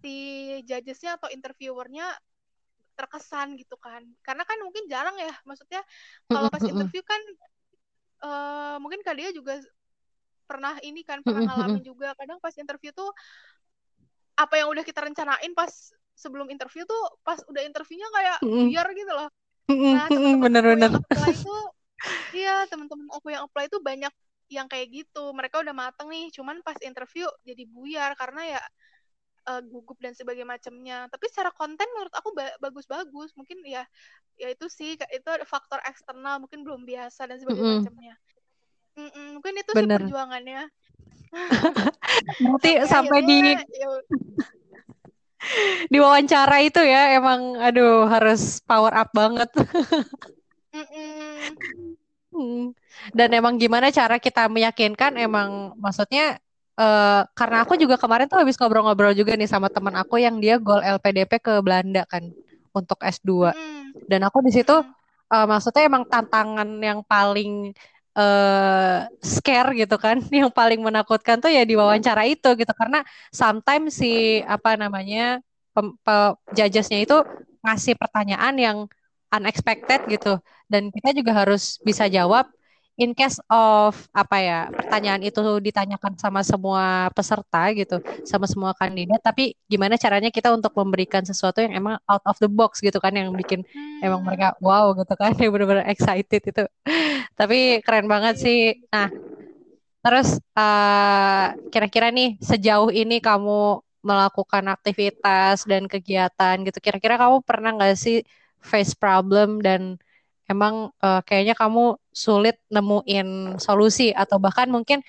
si 0.00 0.16
judgesnya 0.68 1.16
atau 1.18 1.28
interviewernya 1.32 2.06
terkesan 2.94 3.58
gitu 3.58 3.74
kan 3.74 4.06
karena 4.22 4.46
kan 4.46 4.54
mungkin 4.62 4.86
jarang 4.86 5.18
ya 5.18 5.34
maksudnya 5.42 5.82
kalau 6.30 6.46
pas 6.46 6.62
interview 6.62 7.02
kan 7.02 7.18
uh, 8.22 8.76
mungkin 8.78 9.02
kak 9.02 9.18
dia 9.18 9.34
juga 9.34 9.58
pernah 10.46 10.78
ini 10.84 11.02
kan 11.02 11.18
pernah 11.24 11.42
ngalamin 11.42 11.82
juga 11.82 12.14
kadang 12.14 12.38
pas 12.38 12.54
interview 12.54 12.94
tuh 12.94 13.10
apa 14.38 14.62
yang 14.62 14.70
udah 14.70 14.84
kita 14.86 15.02
rencanain 15.02 15.52
pas 15.56 15.72
sebelum 16.14 16.46
interview 16.50 16.86
tuh 16.86 17.02
pas 17.26 17.38
udah 17.46 17.62
interviewnya 17.66 18.08
kayak 18.10 18.38
biar 18.42 18.86
gitu 18.94 19.12
loh. 19.12 19.28
Nah 19.70 20.08
bener-bener. 20.38 20.90
itu 21.30 21.56
iya 22.40 22.64
teman-teman 22.70 23.08
aku 23.12 23.32
yang 23.32 23.46
apply 23.46 23.66
itu 23.66 23.78
banyak 23.82 24.12
yang 24.48 24.66
kayak 24.70 24.90
gitu. 24.92 25.34
Mereka 25.34 25.60
udah 25.60 25.74
mateng 25.74 26.08
nih 26.10 26.30
cuman 26.34 26.62
pas 26.62 26.76
interview 26.80 27.26
jadi 27.42 27.64
buyar 27.68 28.14
karena 28.14 28.58
ya 28.58 28.62
uh, 29.50 29.60
gugup 29.64 29.98
dan 30.00 30.14
sebagainya 30.14 30.48
macamnya 30.48 30.98
tapi 31.08 31.26
secara 31.32 31.50
konten 31.52 31.86
menurut 31.96 32.14
aku 32.14 32.30
bagus-bagus. 32.60 33.34
Mungkin 33.34 33.60
ya 33.66 33.82
ya 34.38 34.50
itu 34.50 34.66
sih 34.66 34.98
itu 34.98 35.28
ada 35.30 35.46
faktor 35.46 35.78
eksternal 35.86 36.42
mungkin 36.42 36.66
belum 36.66 36.82
biasa 36.82 37.30
dan 37.30 37.38
sebagainya 37.38 37.62
mm 37.62 37.70
-hmm. 37.70 37.86
macamnya 37.86 38.14
mm 38.94 39.10
-mm, 39.10 39.26
mungkin 39.38 39.52
itu 39.58 39.70
Bener. 39.74 39.98
sih 39.98 40.02
perjuangannya 40.06 40.62
nanti 42.46 42.70
sampai 42.86 43.18
di 43.26 43.38
ya, 43.58 43.90
di 45.92 45.98
wawancara 46.00 46.60
itu 46.64 46.80
ya 46.80 47.16
emang 47.16 47.58
aduh 47.60 48.08
harus 48.08 48.60
power 48.64 48.92
up 48.94 49.10
banget 49.12 49.50
mm 50.74 50.84
-mm. 52.32 52.72
dan 53.12 53.28
emang 53.32 53.60
gimana 53.60 53.92
cara 53.92 54.18
kita 54.18 54.48
meyakinkan 54.48 55.16
emang 55.20 55.76
maksudnya 55.78 56.38
uh, 56.78 57.22
karena 57.34 57.62
aku 57.62 57.78
juga 57.78 57.96
kemarin 57.98 58.26
tuh 58.26 58.38
habis 58.42 58.58
ngobrol-ngobrol 58.58 59.14
juga 59.14 59.34
nih 59.38 59.48
sama 59.50 59.70
teman 59.70 59.94
aku 59.98 60.18
yang 60.18 60.38
dia 60.42 60.58
gol 60.58 60.82
LPDP 60.82 61.38
ke 61.42 61.52
Belanda 61.62 62.02
kan 62.06 62.30
untuk 62.74 62.98
S2. 63.00 63.54
Mm. 63.54 63.82
Dan 64.10 64.20
aku 64.26 64.42
di 64.42 64.50
situ 64.50 64.74
uh, 64.74 65.46
maksudnya 65.46 65.86
emang 65.86 66.04
tantangan 66.10 66.68
yang 66.82 67.00
paling 67.06 67.72
uh, 68.18 69.06
scare 69.22 69.70
gitu 69.80 69.96
kan, 70.00 70.16
yang 70.40 70.50
paling 70.50 70.80
menakutkan 70.82 71.36
tuh 71.42 71.50
ya 71.52 71.62
di 71.66 71.74
wawancara 71.78 72.22
itu 72.26 72.48
gitu. 72.60 72.72
Karena 72.80 73.02
sometimes 73.34 73.98
si 74.00 74.40
apa 74.46 74.74
namanya 74.78 75.42
pem, 75.74 75.94
itu 77.04 77.16
ngasih 77.64 77.94
pertanyaan 78.00 78.54
yang 78.58 78.78
unexpected 79.34 80.00
gitu. 80.10 80.38
Dan 80.70 80.90
kita 80.94 81.10
juga 81.18 81.32
harus 81.44 81.78
bisa 81.82 82.06
jawab 82.08 82.48
in 82.94 83.10
case 83.10 83.42
of 83.50 83.98
apa 84.14 84.36
ya 84.38 84.60
pertanyaan 84.70 85.22
itu 85.26 85.42
ditanyakan 85.58 86.14
sama 86.14 86.46
semua 86.46 87.10
peserta 87.10 87.74
gitu 87.74 87.98
sama 88.22 88.46
semua 88.46 88.70
kandidat 88.70 89.18
tapi 89.18 89.58
gimana 89.66 89.98
caranya 89.98 90.30
kita 90.30 90.54
untuk 90.54 90.70
memberikan 90.78 91.26
sesuatu 91.26 91.58
yang 91.58 91.74
emang 91.74 91.98
out 92.06 92.22
of 92.22 92.38
the 92.38 92.46
box 92.46 92.78
gitu 92.78 93.02
kan 93.02 93.10
yang 93.18 93.34
bikin 93.34 93.66
hmm. 93.66 93.98
emang 94.06 94.22
mereka 94.22 94.54
wow 94.62 94.94
gitu 94.94 95.14
kan 95.18 95.34
yang 95.42 95.50
benar-benar 95.50 95.90
excited 95.90 96.42
itu 96.42 96.64
tapi 97.34 97.82
keren 97.82 98.06
banget 98.06 98.38
sih 98.38 98.86
nah 98.94 99.10
terus 100.04 100.38
uh, 100.54 101.56
kira-kira 101.74 102.14
nih 102.14 102.38
sejauh 102.38 102.94
ini 102.94 103.18
kamu 103.18 103.82
melakukan 104.04 104.68
aktivitas 104.70 105.64
dan 105.64 105.88
kegiatan 105.90 106.60
gitu 106.62 106.78
kira-kira 106.78 107.16
kamu 107.18 107.42
pernah 107.42 107.72
nggak 107.74 107.96
sih 107.98 108.22
face 108.60 108.94
problem 108.94 109.64
dan 109.64 109.96
emang 110.50 110.92
uh, 111.00 111.20
kayaknya 111.24 111.56
kamu 111.56 111.96
sulit 112.12 112.60
nemuin 112.68 113.56
solusi 113.58 114.12
atau 114.12 114.36
bahkan 114.36 114.68
mungkin 114.68 115.00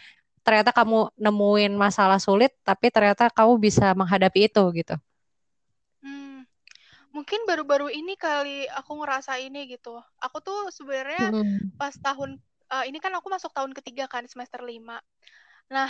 ternyata 0.45 0.69
kamu 0.69 1.09
nemuin 1.17 1.73
masalah 1.73 2.21
sulit 2.21 2.53
tapi 2.61 2.93
ternyata 2.93 3.33
kamu 3.33 3.57
bisa 3.57 3.91
menghadapi 3.97 4.47
itu 4.47 4.63
gitu. 4.77 4.95
Hmm, 6.05 6.45
mungkin 7.09 7.43
baru-baru 7.49 7.89
ini 7.89 8.13
kali 8.13 8.69
aku 8.69 9.01
ngerasa 9.01 9.41
ini 9.41 9.65
gitu. 9.73 9.97
Aku 10.21 10.39
tuh 10.39 10.69
sebenarnya 10.69 11.33
hmm. 11.33 11.75
pas 11.81 11.97
tahun 11.97 12.37
uh, 12.69 12.85
ini 12.85 13.01
kan 13.01 13.11
aku 13.17 13.27
masuk 13.27 13.51
tahun 13.51 13.73
ketiga 13.73 14.05
kan 14.05 14.23
semester 14.29 14.61
lima. 14.61 15.01
Nah, 15.69 15.89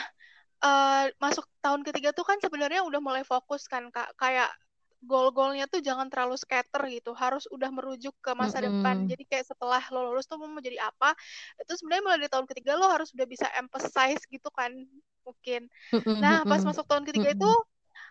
uh, 0.63 1.11
masuk 1.19 1.43
tahun 1.59 1.83
ketiga 1.83 2.15
tuh 2.15 2.23
kan 2.23 2.39
sebenarnya 2.39 2.81
udah 2.87 2.99
mulai 3.03 3.23
fokus 3.27 3.67
kan 3.67 3.91
Kak. 3.91 4.15
Kayak 4.15 4.49
goal-goalnya 5.05 5.69
tuh 5.69 5.79
jangan 5.79 6.09
terlalu 6.09 6.35
scatter 6.35 6.81
gitu. 6.89 7.13
Harus 7.13 7.45
udah 7.53 7.69
merujuk 7.69 8.11
ke 8.19 8.33
masa 8.33 8.59
mm 8.59 8.61
-hmm. 8.61 8.67
depan. 8.81 8.95
Jadi 9.07 9.23
kayak 9.29 9.45
setelah 9.53 9.81
lo 9.93 10.11
lulus 10.11 10.25
tuh 10.25 10.41
mau 10.41 10.49
jadi 10.59 10.81
apa 10.81 11.13
itu 11.61 11.73
sebenarnya 11.77 12.03
mulai 12.03 12.17
dari 12.25 12.31
tahun 12.33 12.47
ketiga 12.49 12.71
lo 12.75 12.89
harus 12.89 13.13
udah 13.13 13.27
bisa 13.29 13.47
emphasize 13.55 14.21
gitu 14.27 14.49
kan 14.51 14.73
mungkin. 15.23 15.69
Nah 16.23 16.43
pas 16.43 16.61
masuk 16.65 16.85
tahun 16.89 17.05
ketiga 17.05 17.37
itu 17.37 17.51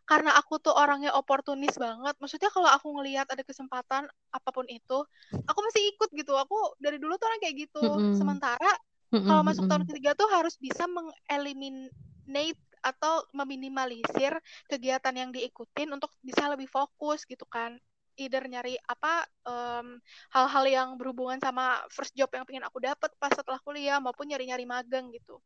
karena 0.05 0.37
aku 0.37 0.61
tuh 0.61 0.73
orangnya 0.77 1.17
oportunis 1.17 1.81
banget 1.81 2.13
maksudnya 2.21 2.53
kalau 2.53 2.69
aku 2.69 2.93
ngelihat 2.93 3.25
ada 3.25 3.41
kesempatan 3.41 4.05
apa 4.37 4.49
pun 4.53 4.69
itu 4.69 4.99
aku 5.45 5.59
masih 5.65 5.83
ikut 5.95 6.09
gitu. 6.15 6.33
Aku 6.39 6.79
dari 6.81 6.97
dulu 7.03 7.19
tuh 7.19 7.27
orang 7.29 7.41
kayak 7.43 7.57
gitu. 7.69 7.85
Sementara 8.17 8.73
kalau 9.15 9.43
masuk 9.47 9.71
tahun 9.71 9.87
ketiga 9.87 10.19
tuh 10.19 10.27
harus 10.27 10.59
bisa 10.59 10.91
mengeliminate 10.91 12.59
atau 12.85 13.25
meminimalisir 13.33 14.37
kegiatan 14.69 15.15
yang 15.17 15.33
diikutin 15.33 15.89
untuk 15.97 16.13
bisa 16.21 16.45
lebih 16.53 16.69
fokus 16.69 17.25
gitu 17.25 17.49
kan 17.49 17.81
either 18.15 18.43
nyari 18.47 18.79
apa 18.87 19.27
hal 19.43 19.87
hal-hal 20.31 20.65
yang 20.67 20.89
berhubungan 20.95 21.39
sama 21.43 21.83
first 21.91 22.15
job 22.15 22.31
yang 22.31 22.47
pengen 22.47 22.63
aku 22.67 22.79
dapat 22.79 23.11
pas 23.19 23.33
setelah 23.35 23.59
kuliah 23.63 23.99
maupun 23.99 24.31
nyari-nyari 24.31 24.63
magang 24.67 25.11
gitu. 25.11 25.43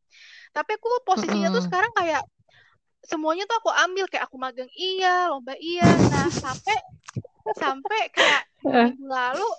Tapi 0.53 0.77
aku 0.77 1.01
posisinya 1.01 1.49
mm 1.49 1.53
-hmm. 1.53 1.55
tuh 1.57 1.63
sekarang 1.65 1.91
kayak 1.97 2.23
semuanya 3.05 3.49
tuh 3.49 3.57
aku 3.57 3.71
ambil 3.73 4.05
kayak 4.05 4.29
aku 4.29 4.37
magang 4.37 4.69
iya, 4.77 5.33
lomba 5.33 5.57
iya. 5.57 5.85
Nah, 5.85 6.29
sampai 6.29 6.77
sampai 7.57 8.01
kayak 8.13 8.41
minggu 8.61 9.09
lalu 9.09 9.49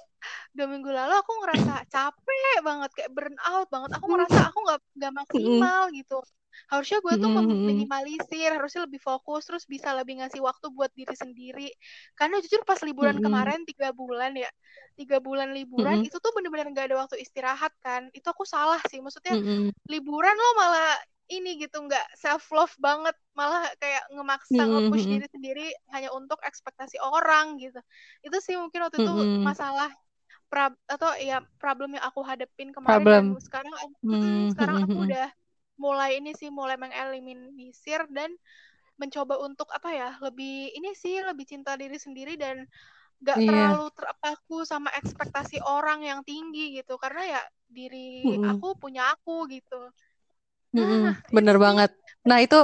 dua 0.55 0.67
minggu 0.69 0.91
lalu 0.93 1.15
aku 1.17 1.33
ngerasa 1.43 1.89
capek 1.89 2.59
banget 2.63 2.91
kayak 2.95 3.11
burn 3.11 3.37
out 3.43 3.67
banget. 3.73 3.91
Aku 3.99 4.07
ngerasa 4.07 4.39
aku 4.55 4.59
nggak 4.63 4.81
nggak 5.03 5.13
maksimal 5.19 5.83
gitu 5.91 6.21
harusnya 6.69 6.99
gue 7.03 7.15
tuh 7.19 7.31
meminimalisir 7.31 8.51
harusnya 8.55 8.87
lebih 8.87 9.01
fokus 9.03 9.47
terus 9.47 9.65
bisa 9.67 9.95
lebih 9.95 10.23
ngasih 10.23 10.43
waktu 10.43 10.67
buat 10.71 10.91
diri 10.95 11.15
sendiri 11.15 11.69
karena 12.15 12.39
jujur 12.43 12.63
pas 12.67 12.79
liburan 12.83 13.19
mm 13.19 13.23
-hmm. 13.23 13.27
kemarin 13.27 13.61
tiga 13.67 13.89
bulan 13.91 14.33
ya 14.37 14.51
tiga 14.95 15.19
bulan 15.19 15.55
liburan 15.55 16.01
mm 16.01 16.03
-hmm. 16.05 16.09
itu 16.13 16.17
tuh 16.21 16.33
bener-bener 16.37 16.69
gak 16.75 16.93
ada 16.93 16.97
waktu 17.07 17.17
istirahat 17.23 17.73
kan 17.81 18.11
itu 18.13 18.27
aku 18.27 18.45
salah 18.45 18.79
sih 18.91 18.99
maksudnya 19.01 19.35
mm 19.39 19.43
-hmm. 19.43 19.69
liburan 19.89 20.35
lo 20.35 20.51
malah 20.59 20.95
ini 21.31 21.63
gitu 21.63 21.79
nggak 21.87 22.07
self 22.19 22.51
love 22.51 22.75
banget 22.83 23.15
malah 23.39 23.65
kayak 23.79 24.03
ngemaksa 24.11 24.51
mm-hmm. 24.59 24.91
nge-push 24.91 25.07
diri 25.07 25.27
sendiri 25.31 25.67
hanya 25.95 26.11
untuk 26.11 26.43
ekspektasi 26.43 26.99
orang 26.99 27.57
gitu 27.63 27.79
itu 28.27 28.37
sih 28.43 28.59
mungkin 28.59 28.83
waktu 28.85 29.07
itu 29.07 29.09
mm-hmm. 29.09 29.47
masalah 29.47 29.89
pra 30.51 30.75
atau 30.91 31.15
ya 31.23 31.39
problem 31.63 31.95
yang 31.95 32.03
aku 32.03 32.27
hadapin 32.27 32.75
kemarin 32.75 32.91
problem. 32.99 33.25
dan 33.39 33.43
sekarang 33.47 33.73
mm-hmm. 34.03 34.47
sekarang 34.51 34.77
aku 34.83 34.97
udah 35.07 35.29
mulai 35.81 36.21
ini 36.21 36.37
sih 36.37 36.53
mulai 36.53 36.77
mengeliminir 36.77 38.05
dan 38.13 38.37
mencoba 39.01 39.41
untuk 39.41 39.73
apa 39.73 39.89
ya 39.97 40.11
lebih 40.21 40.77
ini 40.77 40.93
sih 40.93 41.25
lebih 41.25 41.49
cinta 41.49 41.73
diri 41.81 41.97
sendiri 41.97 42.37
dan 42.37 42.69
gak 43.25 43.41
yeah. 43.41 43.49
terlalu 43.49 43.89
terpaku 43.97 44.69
sama 44.69 44.93
ekspektasi 45.01 45.65
orang 45.65 46.05
yang 46.05 46.21
tinggi 46.21 46.77
gitu 46.77 47.01
karena 47.01 47.41
ya 47.41 47.43
diri 47.73 48.29
mm-hmm. 48.29 48.53
aku 48.53 48.77
punya 48.77 49.09
aku 49.17 49.49
gitu 49.49 49.89
Nah, 50.71 51.19
bener 51.35 51.57
banget. 51.59 51.91
Nah 52.23 52.39
itu 52.39 52.59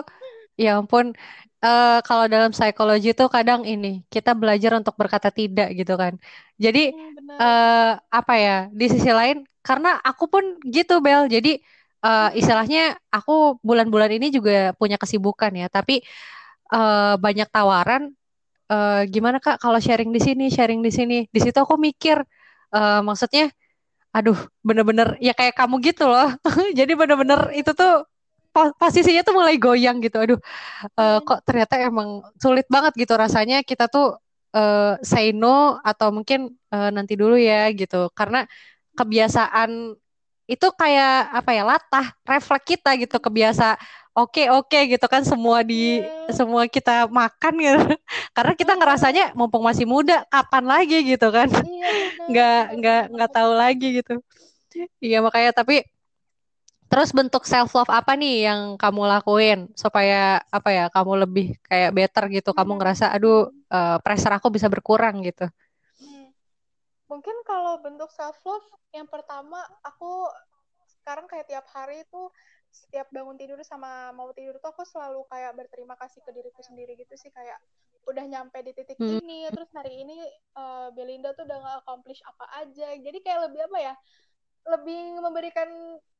ya 0.57 0.79
ampun 0.79 1.13
uh, 1.61 1.99
kalau 2.07 2.25
dalam 2.31 2.55
psikologi 2.55 3.13
itu 3.13 3.27
kadang 3.27 3.67
ini 3.67 4.07
kita 4.09 4.33
belajar 4.33 4.79
untuk 4.79 4.95
berkata 4.95 5.29
tidak 5.35 5.75
gitu 5.75 5.95
kan. 5.99 6.15
Jadi 6.57 6.95
uh, 7.37 7.99
apa 7.99 8.35
ya 8.39 8.59
di 8.71 8.87
sisi 8.87 9.11
lain 9.11 9.43
karena 9.61 9.99
aku 10.07 10.31
pun 10.31 10.45
gitu 10.71 11.03
Bel. 11.03 11.27
Jadi 11.27 11.59
uh, 12.03 12.31
istilahnya 12.37 12.99
aku 13.13 13.61
bulan-bulan 13.63 14.11
ini 14.17 14.33
juga 14.35 14.73
punya 14.77 14.97
kesibukan 15.01 15.53
ya. 15.55 15.69
Tapi 15.71 16.03
uh, 16.73 17.17
banyak 17.21 17.49
tawaran. 17.53 18.13
Uh, 18.67 19.07
gimana 19.07 19.39
kak 19.39 19.63
kalau 19.63 19.79
sharing 19.79 20.11
di 20.11 20.19
sini, 20.19 20.51
sharing 20.51 20.83
di 20.83 20.91
sini. 20.91 21.19
Di 21.31 21.39
situ 21.39 21.55
aku 21.55 21.79
mikir, 21.79 22.19
uh, 22.75 23.01
maksudnya 23.07 23.53
aduh 24.17 24.39
bener-bener 24.65 25.21
ya 25.21 25.37
kayak 25.37 25.53
kamu 25.53 25.77
gitu 25.85 26.09
loh 26.09 26.33
jadi 26.79 26.89
bener-bener 26.97 27.53
itu 27.53 27.69
tuh 27.77 28.09
posisinya 28.81 29.21
tuh 29.21 29.37
mulai 29.37 29.61
goyang 29.61 30.01
gitu 30.01 30.17
aduh 30.17 30.41
uh, 30.97 31.21
kok 31.21 31.45
ternyata 31.45 31.77
emang 31.77 32.25
sulit 32.41 32.65
banget 32.73 32.97
gitu 32.97 33.13
rasanya 33.13 33.61
kita 33.61 33.93
tuh 33.93 34.17
uh, 34.57 34.97
say 35.05 35.37
no 35.37 35.77
atau 35.85 36.09
mungkin 36.17 36.57
uh, 36.73 36.89
nanti 36.89 37.13
dulu 37.13 37.37
ya 37.37 37.69
gitu 37.77 38.09
karena 38.17 38.49
kebiasaan 38.97 39.93
itu 40.47 40.67
kayak 40.79 41.35
apa 41.35 41.51
ya 41.53 41.63
latah 41.67 42.07
refleks 42.23 42.67
kita 42.67 42.95
gitu 42.95 43.19
kebiasa 43.19 43.75
oke 44.17 44.33
okay, 44.33 44.47
oke 44.49 44.73
okay, 44.73 44.83
gitu 44.97 45.07
kan 45.13 45.21
semua 45.27 45.61
di 45.61 46.01
yeah. 46.01 46.33
semua 46.33 46.65
kita 46.65 47.05
makan 47.13 47.55
gitu. 47.61 47.81
Karena 48.37 48.53
kita 48.57 48.73
ngerasanya 48.73 49.37
mumpung 49.37 49.61
masih 49.61 49.85
muda 49.85 50.25
kapan 50.33 50.65
lagi 50.65 50.99
gitu 51.05 51.29
kan? 51.29 51.53
Yeah, 51.77 52.09
nggak 52.33 52.63
nggak 52.81 53.03
nggak 53.13 53.31
tahu 53.31 53.53
lagi 53.53 53.89
gitu. 54.01 54.15
Iya 54.99 55.21
makanya 55.21 55.53
tapi 55.53 55.85
terus 56.87 57.11
bentuk 57.11 57.43
self 57.45 57.75
love 57.75 57.91
apa 57.91 58.15
nih 58.15 58.47
yang 58.49 58.61
kamu 58.79 59.03
lakuin 59.05 59.69
supaya 59.75 60.41
apa 60.49 60.71
ya 60.73 60.85
kamu 60.89 61.13
lebih 61.29 61.47
kayak 61.69 61.93
better 61.93 62.25
gitu? 62.33 62.51
Kamu 62.57 62.81
ngerasa 62.81 63.13
aduh 63.13 63.53
uh, 63.69 63.99
pressure 64.01 64.33
aku 64.33 64.49
bisa 64.49 64.73
berkurang 64.73 65.21
gitu. 65.21 65.47
Mungkin 67.07 67.37
kalau 67.47 67.79
bentuk 67.83 68.11
self 68.11 68.39
love 68.43 68.67
yang 68.91 69.07
pertama 69.07 69.63
aku 69.87 70.27
sekarang 71.03 71.31
kayak 71.31 71.47
tiap 71.47 71.67
hari 71.71 72.03
itu 72.03 72.23
setiap 72.75 73.09
bangun 73.15 73.39
tidur 73.39 73.57
sama 73.63 74.11
mau 74.13 74.35
tidur 74.35 74.59
tuh 74.59 74.75
aku 74.75 74.83
selalu 74.83 75.23
kayak 75.31 75.55
berterima 75.55 75.95
kasih 75.97 76.21
ke 76.27 76.31
diriku 76.35 76.61
sendiri 76.67 76.99
gitu 76.99 77.15
sih 77.15 77.31
kayak 77.31 77.57
udah 78.07 78.25
nyampe 78.27 78.59
di 78.63 78.73
titik 78.75 78.99
hmm. 78.99 79.23
ini 79.23 79.51
terus 79.51 79.71
hari 79.75 80.07
ini 80.07 80.19
uh, 80.55 80.95
Belinda 80.95 81.35
tuh 81.35 81.47
udah 81.47 81.59
nggak 81.59 81.77
accomplish 81.83 82.23
apa 82.23 82.47
aja 82.63 82.89
jadi 82.95 83.19
kayak 83.23 83.41
lebih 83.51 83.61
apa 83.67 83.79
ya 83.83 83.95
lebih 84.67 85.23
memberikan 85.23 85.69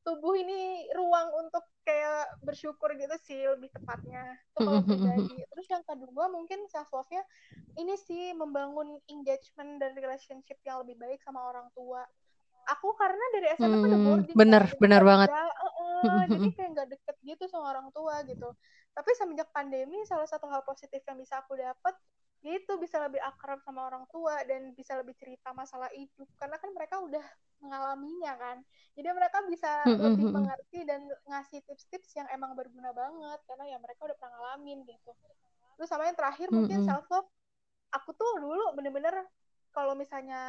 tubuh 0.07 0.39
ini 0.39 0.87
ruang 0.95 1.35
untuk 1.43 1.67
kayak 1.83 2.39
bersyukur 2.39 2.95
gitu 2.95 3.11
sih 3.27 3.43
lebih 3.43 3.67
tepatnya 3.75 4.39
itu 4.55 4.63
kalau 4.63 4.79
pribadi 4.87 5.35
terus 5.51 5.67
yang 5.67 5.83
kedua 5.83 6.31
mungkin 6.31 6.63
self 6.71 6.87
love 6.95 7.11
nya 7.11 7.23
ini 7.77 7.93
sih 7.95 8.33
membangun 8.33 8.97
engagement 9.07 9.77
dan 9.77 9.93
relationship 9.93 10.57
yang 10.65 10.81
lebih 10.81 10.97
baik 10.97 11.21
sama 11.21 11.45
orang 11.45 11.69
tua. 11.77 12.01
Aku 12.67 12.91
karena 12.99 13.25
dari 13.31 13.47
SMA 13.55 13.77
hmm, 13.79 13.85
udah 13.87 13.99
boarding 14.03 14.35
bener 14.35 14.63
kan, 14.67 14.79
bener 14.83 15.01
banget. 15.07 15.29
uh, 15.31 15.47
uh, 16.03 16.23
jadi 16.27 16.47
kayak 16.51 16.69
nggak 16.75 16.87
deket 16.99 17.15
gitu 17.23 17.43
sama 17.47 17.71
orang 17.71 17.87
tua 17.95 18.27
gitu. 18.27 18.49
Tapi 18.91 19.09
semenjak 19.15 19.47
pandemi 19.55 20.03
salah 20.03 20.27
satu 20.27 20.51
hal 20.51 20.67
positif 20.67 20.99
yang 21.07 21.15
bisa 21.15 21.39
aku 21.39 21.55
dapat 21.55 21.95
itu 22.55 22.73
bisa 22.79 23.03
lebih 23.03 23.19
akrab 23.19 23.59
sama 23.65 23.89
orang 23.91 24.07
tua 24.07 24.39
dan 24.47 24.71
bisa 24.71 24.95
lebih 24.95 25.17
cerita 25.19 25.51
masalah 25.51 25.91
hidup 25.91 26.29
karena 26.39 26.55
kan 26.61 26.69
mereka 26.71 26.95
udah 27.03 27.25
mengalaminya 27.59 28.33
kan. 28.37 28.57
Jadi 28.93 29.07
mereka 29.11 29.41
bisa 29.49 29.83
mm 29.83 29.89
-hmm. 29.91 30.05
lebih 30.05 30.27
mengerti 30.31 30.79
dan 30.85 31.01
ngasih 31.27 31.59
tips-tips 31.65 32.13
yang 32.15 32.27
emang 32.29 32.53
berguna 32.53 32.93
banget. 32.93 33.39
Karena 33.49 33.65
ya 33.65 33.77
mereka 33.81 34.05
udah 34.05 34.17
pernah 34.17 34.37
ngalamin 34.37 34.85
gitu. 34.85 35.11
Terus 35.75 35.89
sama 35.89 36.05
yang 36.05 36.17
terakhir 36.17 36.47
-hmm. 36.47 36.57
mungkin 36.61 36.79
self 36.85 37.09
love 37.09 37.29
aku 37.93 38.11
tuh 38.13 38.31
dulu 38.43 38.75
bener-bener 38.75 39.25
kalau 39.71 39.93
misalnya 39.95 40.41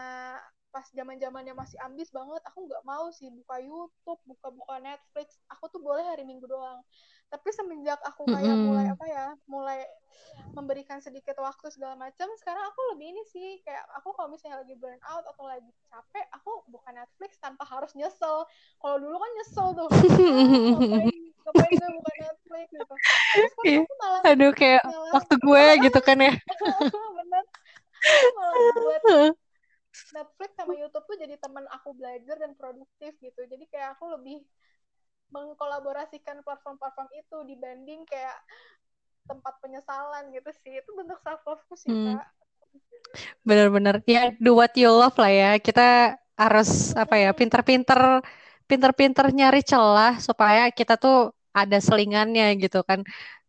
pas 0.69 0.87
zaman 0.93 1.17
zamannya 1.17 1.57
masih 1.57 1.81
ambis 1.85 2.13
banget 2.13 2.41
aku 2.45 2.69
nggak 2.69 2.85
mau 2.85 3.09
sih 3.11 3.33
buka 3.33 3.57
YouTube 3.61 4.21
buka-buka 4.29 4.77
Netflix. 4.81 5.41
Aku 5.53 5.69
tuh 5.73 5.81
boleh 5.81 6.05
hari 6.05 6.25
Minggu 6.29 6.45
doang. 6.45 6.85
Tapi 7.29 7.49
semenjak 7.53 8.01
aku 8.05 8.25
kayak 8.25 8.49
mm-hmm. 8.49 8.67
mulai 8.69 8.87
apa 8.89 9.05
ya 9.05 9.27
mulai 9.45 9.81
memberikan 10.57 10.99
sedikit 11.05 11.37
waktu 11.41 11.69
segala 11.69 11.93
macam 11.97 12.29
sekarang 12.41 12.65
aku 12.73 12.81
lebih 12.97 13.13
ini 13.13 13.23
sih 13.29 13.61
kayak 13.65 13.85
aku 14.01 14.17
kalau 14.17 14.33
misalnya 14.33 14.65
lagi 14.65 14.75
burn 14.81 15.01
out 15.05 15.25
atau 15.29 15.45
lagi 15.45 15.69
capek 15.93 16.25
aku 16.33 16.65
buka 16.73 16.89
Netflix 16.93 17.37
tanpa 17.41 17.69
harus 17.69 17.93
nyesel. 17.93 18.49
Kalau 18.81 18.97
dulu 18.97 19.17
kan 19.21 19.31
nyesel 19.37 19.69
tuh. 19.77 19.89
Ngapain 21.49 21.73
gue 21.77 21.91
buka 21.97 22.13
Netflix? 22.17 22.39
gitu. 22.73 22.95
Terus 23.35 23.53
yeah. 23.65 23.83
aku 23.85 23.95
malah 24.01 24.21
aduh 24.25 24.53
kayak 24.53 24.83
malah, 24.85 25.11
waktu 25.21 25.35
gue 25.39 25.65
gitu 25.89 26.01
kan 26.03 26.19
ya. 26.19 26.33
Bener. 27.19 27.45
Malah 28.37 28.75
buat 28.79 29.03
Netflix 30.15 30.51
sama 30.57 30.75
YouTube 30.75 31.05
tuh 31.05 31.19
jadi 31.19 31.35
teman 31.39 31.65
aku 31.71 31.95
belajar 31.95 32.37
dan 32.39 32.53
produktif 32.55 33.13
gitu. 33.19 33.41
Jadi 33.47 33.65
kayak 33.71 33.99
aku 33.99 34.11
lebih 34.15 34.43
mengkolaborasikan 35.29 36.41
platform-platform 36.41 37.09
itu 37.13 37.37
dibanding 37.45 38.01
kayak 38.09 38.37
tempat 39.29 39.55
penyesalan 39.61 40.33
gitu 40.33 40.51
sih. 40.65 40.81
Itu 40.81 40.91
bentuk 40.97 41.21
self 41.21 41.43
love 41.45 41.63
sih, 41.77 41.93
hmm. 41.93 42.17
Kak. 42.17 42.29
Bener-bener 43.45 44.01
ya 44.09 44.33
do 44.41 44.57
what 44.57 44.73
you 44.75 44.89
love 44.89 45.17
lah 45.21 45.33
ya. 45.33 45.51
Kita 45.61 46.17
harus 46.39 46.95
apa 46.95 47.19
ya 47.19 47.31
pinter-pinter 47.35 48.23
pinter-pinter 48.69 49.33
nyari 49.33 49.65
celah 49.65 50.21
supaya 50.21 50.69
kita 50.71 51.01
tuh 51.01 51.33
ada 51.53 51.79
selingannya 51.81 52.57
gitu 52.61 52.85
kan. 52.85 53.05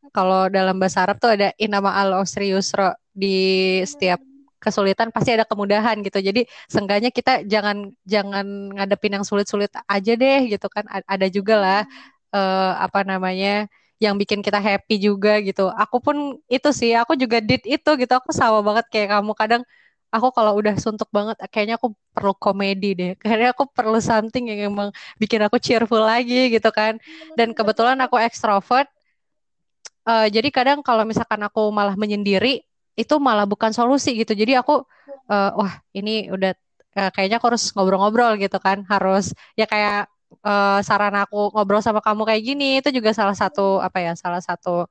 Kalau 0.10 0.50
dalam 0.50 0.80
bahasa 0.80 1.06
Arab 1.06 1.22
tuh 1.22 1.36
ada 1.36 1.54
inama 1.60 1.94
al 1.94 2.18
usri 2.18 2.50
yusro 2.50 2.96
di 3.14 3.78
setiap 3.84 4.29
kesulitan 4.60 5.10
pasti 5.16 5.34
ada 5.36 5.48
kemudahan 5.48 6.00
gitu. 6.06 6.20
Jadi 6.20 6.46
seenggaknya 6.68 7.10
kita 7.10 7.44
jangan 7.48 7.96
jangan 8.04 8.46
ngadepin 8.76 9.20
yang 9.20 9.26
sulit-sulit 9.26 9.72
aja 9.88 10.14
deh 10.14 10.40
gitu 10.52 10.68
kan. 10.68 10.86
Ada 11.08 11.28
juga 11.32 11.56
lah 11.58 11.82
uh, 12.36 12.74
apa 12.86 13.02
namanya 13.08 13.68
yang 14.00 14.16
bikin 14.16 14.40
kita 14.40 14.60
happy 14.64 14.96
juga 15.00 15.40
gitu. 15.44 15.68
Aku 15.76 16.00
pun 16.00 16.40
itu 16.48 16.70
sih, 16.72 16.96
aku 16.96 17.20
juga 17.20 17.44
did 17.44 17.64
itu 17.68 17.90
gitu. 18.00 18.14
Aku 18.16 18.32
sama 18.32 18.60
banget 18.64 18.86
kayak 18.92 19.20
kamu 19.20 19.34
kadang 19.36 19.64
aku 20.10 20.28
kalau 20.34 20.58
udah 20.58 20.74
suntuk 20.82 21.10
banget 21.14 21.38
kayaknya 21.54 21.76
aku 21.80 21.94
perlu 22.16 22.34
komedi 22.40 22.96
deh. 22.96 23.12
Kayaknya 23.20 23.50
aku 23.56 23.64
perlu 23.70 24.00
something 24.00 24.48
yang 24.50 24.72
emang 24.72 24.90
bikin 25.22 25.44
aku 25.44 25.60
cheerful 25.60 26.02
lagi 26.04 26.52
gitu 26.56 26.70
kan. 26.72 26.96
Dan 27.38 27.52
kebetulan 27.58 28.00
aku 28.00 28.16
ekstrovert. 28.20 28.88
Uh, 30.08 30.26
jadi 30.32 30.50
kadang 30.50 30.80
kalau 30.82 31.04
misalkan 31.06 31.38
aku 31.46 31.70
malah 31.70 31.94
menyendiri, 31.94 32.66
itu 33.02 33.16
malah 33.18 33.48
bukan 33.48 33.72
solusi 33.72 34.10
gitu. 34.20 34.36
Jadi 34.36 34.60
aku 34.60 34.84
uh, 35.32 35.52
wah 35.60 35.74
ini 35.96 36.28
udah 36.36 36.52
uh, 37.00 37.10
kayaknya 37.16 37.40
aku 37.40 37.48
harus 37.56 37.72
ngobrol-ngobrol 37.76 38.36
gitu 38.44 38.58
kan. 38.60 38.84
Harus 38.92 39.32
ya 39.56 39.66
kayak 39.70 40.12
uh, 40.44 40.80
saran 40.84 41.16
aku 41.18 41.56
ngobrol 41.56 41.82
sama 41.84 42.00
kamu 42.04 42.22
kayak 42.28 42.44
gini 42.44 42.68
itu 42.84 42.90
juga 42.94 43.12
salah 43.16 43.36
satu 43.38 43.80
apa 43.82 43.98
ya 44.04 44.14
salah 44.20 44.42
satu 44.44 44.86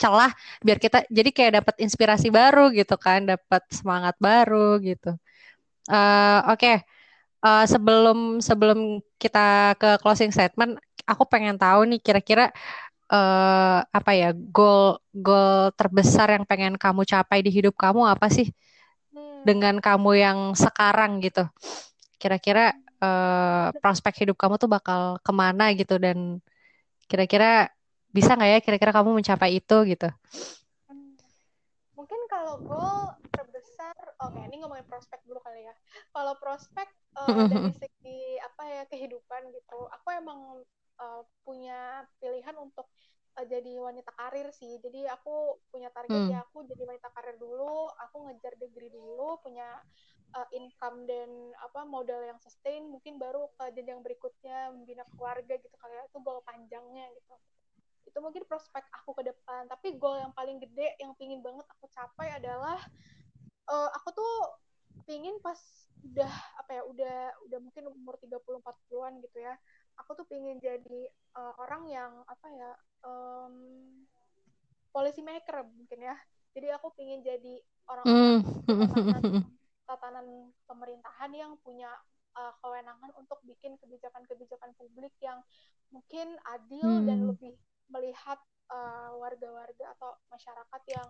celah 0.00 0.32
biar 0.66 0.78
kita 0.82 1.06
jadi 1.06 1.30
kayak 1.30 1.52
dapat 1.62 1.74
inspirasi 1.84 2.28
baru 2.32 2.74
gitu 2.74 2.98
kan 2.98 3.22
dapat 3.28 3.62
semangat 3.70 4.16
baru 4.18 4.80
gitu. 4.82 5.14
Uh, 5.90 6.40
oke. 6.50 6.58
Okay. 6.58 6.76
uh, 7.42 7.64
sebelum 7.66 8.38
sebelum 8.42 9.02
kita 9.18 9.74
ke 9.78 9.98
closing 10.02 10.30
statement 10.34 10.78
aku 11.06 11.26
pengen 11.26 11.58
tahu 11.58 11.86
nih 11.90 12.00
kira-kira 12.02 12.50
uh, 13.12 13.84
apa 13.84 14.10
ya 14.16 14.32
goal 14.32 14.96
goal 15.12 15.68
terbesar 15.76 16.32
yang 16.32 16.48
pengen 16.48 16.80
kamu 16.80 17.04
capai 17.04 17.44
di 17.44 17.52
hidup 17.52 17.76
kamu 17.76 18.08
apa 18.08 18.32
sih 18.32 18.48
hmm. 19.12 19.44
dengan 19.44 19.76
kamu 19.84 20.10
yang 20.16 20.38
sekarang 20.56 21.20
gitu 21.20 21.44
kira-kira 22.16 22.72
uh, 23.04 23.68
prospek 23.84 24.24
hidup 24.24 24.40
kamu 24.40 24.56
tuh 24.56 24.70
bakal 24.72 25.20
ke 25.20 25.32
mana 25.36 25.76
gitu 25.76 26.00
dan 26.00 26.40
Kira-kira 27.12 27.68
bisa 28.08 28.32
nggak 28.32 28.50
ya 28.50 28.58
kira-kira 28.64 28.92
kamu 28.96 29.20
mencapai 29.20 29.60
itu 29.60 29.76
gitu? 29.84 30.08
Hmm. 30.88 31.12
Mungkin 31.92 32.20
kalau 32.24 32.56
goal 32.64 33.12
terbesar, 33.28 33.92
oke 34.16 34.32
okay, 34.32 34.48
ini 34.48 34.64
ngomongin 34.64 34.88
prospek 34.88 35.20
dulu 35.28 35.36
kali 35.44 35.68
ya. 35.68 35.74
Kalau 36.08 36.32
prospek 36.40 36.88
uh, 37.20 37.44
dari 37.52 37.68
segi 37.76 38.40
apa 38.40 38.62
ya 38.64 38.82
kehidupan 38.88 39.52
gitu, 39.52 39.78
aku 39.92 40.08
emang 40.16 40.64
uh, 41.02 41.26
punya 41.42 42.06
pilihan 42.22 42.54
untuk 42.62 42.86
uh, 43.34 43.46
jadi 43.46 43.82
wanita 43.82 44.14
karir 44.14 44.54
sih. 44.54 44.78
Jadi 44.78 45.10
aku 45.10 45.58
punya 45.74 45.90
target 45.90 46.30
hmm. 46.30 46.30
ya 46.30 46.38
aku 46.46 46.62
jadi 46.70 46.82
wanita 46.86 47.10
karir 47.10 47.36
dulu, 47.42 47.90
aku 47.98 48.30
ngejar 48.30 48.54
degree 48.62 48.94
dulu, 48.94 49.42
punya 49.42 49.82
uh, 50.38 50.48
income 50.54 51.04
dan 51.10 51.28
apa 51.58 51.82
modal 51.82 52.22
yang 52.22 52.38
sustain, 52.38 52.86
mungkin 52.86 53.18
baru 53.18 53.50
ke 53.58 53.74
jenjang 53.74 54.00
berikutnya 54.00 54.70
membina 54.70 55.02
keluarga 55.10 55.58
gitu 55.58 55.76
kali 55.76 55.94
ya. 55.98 56.06
Itu 56.06 56.22
goal 56.22 56.40
panjangnya 56.46 57.10
gitu 57.18 57.34
itu 58.02 58.20
mungkin 58.20 58.44
prospek 58.44 58.84
aku 58.92 59.16
ke 59.16 59.32
depan 59.32 59.64
tapi 59.72 59.96
goal 59.96 60.20
yang 60.20 60.36
paling 60.36 60.60
gede 60.60 61.00
yang 61.00 61.16
pingin 61.16 61.40
banget 61.40 61.64
aku 61.72 61.88
capai 61.88 62.28
adalah 62.36 62.76
uh, 63.72 63.88
aku 63.96 64.12
tuh 64.12 64.34
pingin 65.08 65.40
pas 65.40 65.56
udah 66.02 66.32
apa 66.60 66.70
ya 66.76 66.82
udah 66.82 67.18
udah 67.48 67.58
mungkin 67.62 67.88
umur 67.88 68.18
30 68.20 68.36
40-an 68.60 69.22
gitu 69.22 69.38
ya 69.38 69.54
aku 70.02 70.18
tuh 70.18 70.26
pingin 70.26 70.58
jadi 70.58 71.06
uh, 71.38 71.54
orang 71.62 71.86
yang 71.86 72.12
apa 72.26 72.46
ya 72.50 72.70
um, 73.06 73.54
policy 74.90 75.22
maker 75.22 75.62
mungkin 75.70 76.02
ya 76.02 76.16
jadi 76.52 76.76
aku 76.76 76.92
pingin 76.98 77.22
jadi 77.22 77.62
orang-orang 77.88 78.42
mm. 78.42 78.42
tatanan, 78.92 79.24
tatanan 79.88 80.26
pemerintahan 80.68 81.30
yang 81.32 81.52
punya 81.62 81.88
uh, 82.36 82.52
kewenangan 82.60 83.14
untuk 83.16 83.40
bikin 83.46 83.78
kebijakan-kebijakan 83.80 84.74
publik 84.76 85.14
yang 85.22 85.40
mungkin 85.94 86.36
adil 86.50 87.02
mm. 87.02 87.06
dan 87.08 87.18
lebih 87.28 87.52
melihat 87.92 88.40
eh, 88.72 89.10
warga-warga 89.20 89.84
uh, 89.84 89.92
atau 89.92 90.16
masyarakat 90.32 90.82
yang 90.88 91.08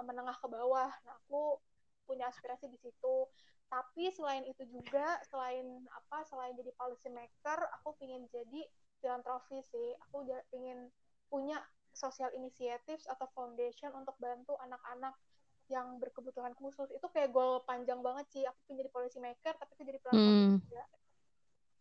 menengah 0.00 0.32
ke 0.40 0.48
bawah. 0.48 0.88
Nah, 1.04 1.14
aku 1.28 1.60
punya 2.06 2.30
aspirasi 2.30 2.70
di 2.70 2.78
situ. 2.78 3.26
Tapi 3.66 4.14
selain 4.14 4.46
itu 4.46 4.62
juga, 4.70 5.18
selain 5.26 5.82
apa, 5.90 6.22
selain 6.30 6.54
jadi 6.54 6.70
policy 6.78 7.10
maker, 7.10 7.58
aku 7.82 7.98
ingin 7.98 8.30
jadi 8.30 8.62
filantropi 9.02 9.58
sih. 9.66 9.98
Aku 10.08 10.22
ingin 10.54 10.86
punya 11.26 11.58
social 11.90 12.30
initiatives 12.38 13.10
atau 13.10 13.26
foundation 13.34 13.90
untuk 13.98 14.14
bantu 14.22 14.54
anak-anak 14.62 15.18
yang 15.66 15.98
berkebutuhan 15.98 16.54
khusus. 16.54 16.86
Itu 16.94 17.10
kayak 17.10 17.34
goal 17.34 17.66
panjang 17.66 17.98
banget 18.00 18.30
sih. 18.30 18.42
Aku 18.46 18.58
pengen 18.70 18.86
jadi 18.86 18.90
policy 18.94 19.18
maker, 19.18 19.54
tapi 19.58 19.70
aku 19.74 19.82
jadi 19.82 19.98
filantropi 19.98 20.30
hmm. 20.30 20.56
juga. 20.62 20.82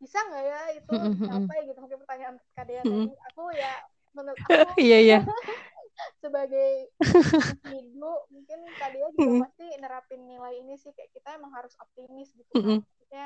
Bisa 0.02 0.18
nggak 0.26 0.44
ya 0.44 0.62
itu 0.74 0.92
apa 1.38 1.52
ya 1.54 1.62
gitu? 1.70 1.80
Mungkin 1.86 2.00
pertanyaan 2.02 2.36
Kadea 2.58 2.82
hmm. 2.82 2.90
tadi. 2.90 3.14
Aku 3.30 3.44
ya 3.54 3.74
menurut 4.16 4.38
aku 4.48 4.80
iya 4.80 4.98
iya 5.04 5.20
sebagai 6.20 6.92
individu 7.72 8.14
mungkin 8.32 8.60
Kadia 8.76 9.08
juga 9.16 9.32
mm. 9.32 9.42
pasti 9.48 9.68
nerapin 9.80 10.22
nilai 10.28 10.54
ini 10.60 10.76
sih 10.76 10.92
kayak 10.92 11.12
kita 11.16 11.40
emang 11.40 11.52
harus 11.56 11.74
optimis 11.80 12.32
gitu 12.36 12.52
kan. 12.52 12.64
Mm 12.64 12.80
maksudnya 12.84 13.26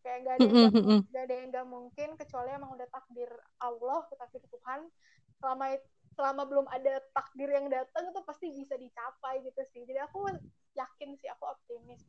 kayak 0.00 0.18
gak 0.24 0.34
ada 0.40 0.44
yang 0.48 0.72
gak, 0.72 1.06
gak 1.12 1.24
ada 1.28 1.34
yang 1.36 1.48
gak 1.52 1.68
mungkin 1.68 2.08
kecuali 2.16 2.48
emang 2.56 2.70
udah 2.72 2.88
takdir 2.88 3.30
Allah 3.60 4.00
takdir 4.16 4.42
Tuhan. 4.48 4.80
Selama 5.40 5.64
selama 6.16 6.42
belum 6.44 6.66
ada 6.68 7.00
takdir 7.16 7.48
yang 7.48 7.66
datang 7.72 8.12
itu 8.12 8.20
pasti 8.26 8.46
bisa 8.52 8.74
dicapai 8.76 9.40
gitu 9.40 9.62
sih. 9.72 9.84
Jadi 9.88 10.00
aku 10.04 10.28
yakin 10.76 11.16
sih 11.16 11.28
aku 11.32 11.44
optimis. 11.48 12.02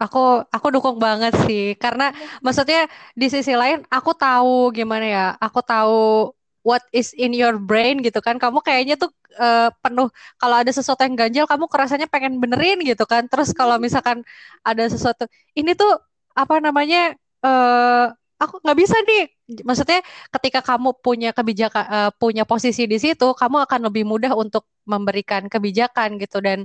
Aku 0.00 0.44
aku 0.48 0.66
dukung 0.72 0.96
banget 0.96 1.36
sih. 1.44 1.76
Karena 1.76 2.08
maksudnya 2.44 2.88
di 3.12 3.26
sisi 3.28 3.52
lain 3.52 3.84
aku 3.92 4.16
tahu 4.16 4.72
gimana 4.72 5.04
ya 5.04 5.26
aku 5.36 5.60
tahu 5.60 6.32
what 6.64 6.82
is 6.90 7.12
in 7.14 7.36
your 7.36 7.60
brain 7.60 8.00
gitu 8.00 8.18
kan. 8.24 8.40
Kamu 8.40 8.64
kayaknya 8.64 8.96
tuh 8.96 9.12
uh, 9.36 9.70
penuh 9.84 10.08
kalau 10.40 10.56
ada 10.58 10.72
sesuatu 10.72 11.04
yang 11.04 11.14
ganjil 11.14 11.44
kamu 11.44 11.68
kerasanya 11.68 12.08
pengen 12.08 12.40
benerin 12.40 12.80
gitu 12.82 13.04
kan. 13.04 13.28
Terus 13.28 13.52
kalau 13.52 13.76
misalkan 13.76 14.24
ada 14.64 14.84
sesuatu 14.88 15.28
ini 15.54 15.76
tuh 15.76 15.92
apa 16.34 16.58
namanya 16.58 17.14
uh, 17.44 18.10
aku 18.40 18.58
nggak 18.64 18.78
bisa 18.80 18.96
nih. 19.04 19.30
Maksudnya 19.62 20.00
ketika 20.40 20.64
kamu 20.64 20.96
punya 21.04 21.30
kebijakan 21.36 21.84
uh, 21.86 22.10
punya 22.16 22.48
posisi 22.48 22.88
di 22.88 22.96
situ 22.96 23.36
kamu 23.36 23.68
akan 23.68 23.92
lebih 23.92 24.08
mudah 24.08 24.32
untuk 24.32 24.64
memberikan 24.88 25.46
kebijakan 25.52 26.16
gitu. 26.16 26.40
Dan 26.40 26.64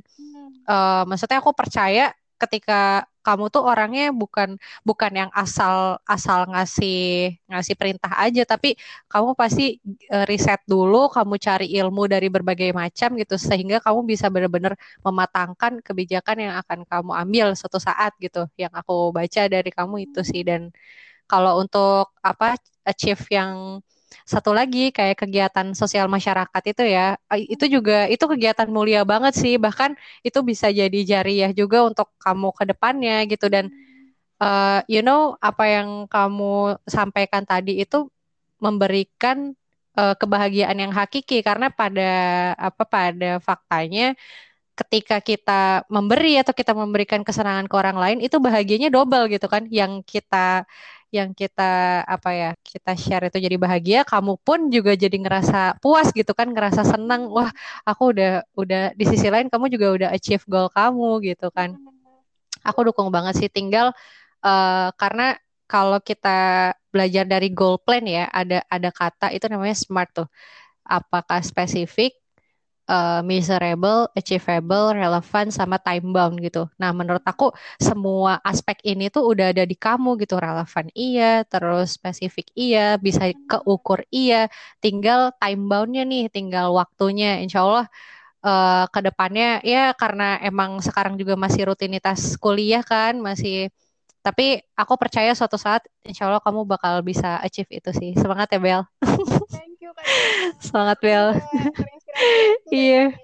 uh, 0.65 1.03
maksudnya 1.03 1.43
aku 1.43 1.51
percaya 1.51 2.15
ketika 2.41 3.05
kamu 3.25 3.51
tuh 3.53 3.63
orangnya 3.67 4.09
bukan 4.15 4.55
bukan 4.87 5.11
yang 5.11 5.31
asal 5.35 5.99
asal 6.07 6.47
ngasih 6.49 7.35
ngasih 7.51 7.75
perintah 7.77 8.11
aja 8.25 8.41
tapi 8.47 8.73
kamu 9.11 9.35
pasti 9.37 9.77
uh, 10.09 10.25
riset 10.25 10.63
dulu 10.65 11.11
kamu 11.11 11.35
cari 11.37 11.67
ilmu 11.77 12.07
dari 12.09 12.27
berbagai 12.31 12.71
macam 12.73 13.09
gitu 13.21 13.35
sehingga 13.37 13.77
kamu 13.85 13.99
bisa 14.07 14.25
benar-benar 14.33 14.73
mematangkan 15.05 15.83
kebijakan 15.85 16.37
yang 16.45 16.53
akan 16.63 16.79
kamu 16.87 17.11
ambil 17.27 17.47
suatu 17.59 17.77
saat 17.77 18.15
gitu 18.23 18.47
yang 18.57 18.71
aku 18.73 19.11
baca 19.13 19.41
dari 19.51 19.69
kamu 19.69 19.95
itu 20.09 20.19
sih. 20.25 20.41
Dan 20.47 20.71
kalau 21.29 21.61
untuk 21.61 22.15
apa 22.25 22.57
achieve 22.87 23.21
yang 23.29 23.83
satu 24.25 24.51
lagi 24.53 24.89
kayak 24.89 25.21
kegiatan 25.25 25.73
sosial 25.77 26.09
masyarakat 26.09 26.63
itu 26.65 26.83
ya 26.85 27.17
itu 27.49 27.65
juga 27.69 28.09
itu 28.09 28.25
kegiatan 28.25 28.69
mulia 28.69 29.05
banget 29.05 29.33
sih. 29.37 29.55
Bahkan 29.61 29.93
itu 30.25 30.39
bisa 30.41 30.67
jadi 30.73 30.99
jariah 31.05 31.51
juga 31.53 31.85
untuk 31.85 32.09
kamu 32.21 32.49
ke 32.57 32.63
depannya 32.73 33.25
gitu. 33.29 33.45
Dan 33.49 33.69
uh, 34.41 34.81
you 34.89 35.01
know 35.05 35.37
apa 35.41 35.63
yang 35.69 35.89
kamu 36.09 36.77
sampaikan 36.89 37.45
tadi 37.45 37.81
itu 37.81 38.09
memberikan 38.57 39.53
uh, 39.97 40.15
kebahagiaan 40.17 40.77
yang 40.77 40.93
hakiki. 40.93 41.45
Karena 41.45 41.69
pada 41.69 42.11
apa 42.57 42.83
pada 42.85 43.37
faktanya 43.41 44.17
ketika 44.73 45.19
kita 45.19 45.83
memberi 45.91 46.39
atau 46.39 46.55
kita 46.55 46.71
memberikan 46.71 47.21
kesenangan 47.21 47.67
ke 47.67 47.75
orang 47.75 47.97
lain 47.99 48.17
itu 48.23 48.37
bahagianya 48.41 48.89
double 48.89 49.29
gitu 49.29 49.45
kan. 49.45 49.69
Yang 49.69 50.01
kita 50.05 50.65
yang 51.09 51.33
kita 51.33 52.05
apa 52.05 52.29
ya 52.37 52.51
kita 52.61 52.93
share 52.93 53.33
itu 53.33 53.41
jadi 53.41 53.57
bahagia 53.57 53.99
kamu 54.05 54.37
pun 54.45 54.69
juga 54.69 54.93
jadi 54.93 55.17
ngerasa 55.17 55.81
puas 55.81 56.13
gitu 56.13 56.37
kan 56.37 56.53
ngerasa 56.53 56.85
senang 56.85 57.33
wah 57.33 57.49
aku 57.81 58.13
udah 58.13 58.45
udah 58.53 58.93
di 58.93 59.05
sisi 59.09 59.25
lain 59.33 59.49
kamu 59.49 59.73
juga 59.73 59.87
udah 59.89 60.09
achieve 60.13 60.45
goal 60.45 60.69
kamu 60.69 61.33
gitu 61.33 61.49
kan. 61.49 61.73
Aku 62.61 62.85
dukung 62.85 63.09
banget 63.09 63.41
sih 63.41 63.49
tinggal 63.49 63.95
uh, 64.45 64.89
karena 64.99 65.33
kalau 65.69 65.97
kita 66.01 66.73
belajar 66.93 67.25
dari 67.25 67.49
goal 67.53 67.77
plan 67.81 68.01
ya 68.05 68.25
ada 68.29 68.61
ada 68.69 68.89
kata 68.93 69.33
itu 69.33 69.45
namanya 69.49 69.77
smart 69.77 70.09
tuh. 70.13 70.29
Apakah 70.85 71.41
spesifik 71.41 72.17
uh, 72.89 73.21
miserable, 73.21 74.09
achievable, 74.17 74.91
relevan, 74.97 75.53
sama 75.53 75.77
time 75.77 76.09
bound 76.09 76.41
gitu. 76.41 76.65
Nah, 76.81 76.89
menurut 76.91 77.21
aku 77.21 77.53
semua 77.77 78.41
aspek 78.41 78.81
ini 78.83 79.13
tuh 79.13 79.29
udah 79.29 79.53
ada 79.53 79.63
di 79.63 79.77
kamu 79.77 80.17
gitu. 80.25 80.35
Relevan 80.41 80.89
iya, 80.97 81.45
terus 81.45 81.95
spesifik 82.01 82.49
iya, 82.57 82.97
bisa 82.97 83.29
keukur 83.45 84.01
iya. 84.09 84.49
Tinggal 84.81 85.31
time 85.37 85.69
boundnya 85.69 86.03
nih, 86.03 86.27
tinggal 86.33 86.73
waktunya. 86.73 87.39
Insya 87.45 87.61
Allah 87.61 87.85
uh, 88.43 88.85
ke 88.89 88.99
depannya 89.05 89.61
ya 89.63 89.93
karena 89.95 90.41
emang 90.41 90.81
sekarang 90.81 91.15
juga 91.21 91.37
masih 91.37 91.69
rutinitas 91.69 92.35
kuliah 92.41 92.81
kan, 92.81 93.19
masih 93.21 93.69
tapi 94.19 94.59
aku 94.75 94.93
percaya 94.99 95.31
suatu 95.31 95.55
saat 95.55 95.87
insya 96.03 96.27
Allah 96.27 96.43
kamu 96.43 96.67
bakal 96.67 96.99
bisa 97.05 97.39
achieve 97.39 97.71
itu 97.71 97.89
sih. 97.95 98.11
Semangat 98.19 98.51
ya 98.51 98.59
Bel. 98.59 98.81
Thank 99.53 99.79
you 99.79 99.91
Kak. 99.95 100.05
Semangat 100.65 100.97
Bel. 100.99 101.39
Iya. 102.71 103.11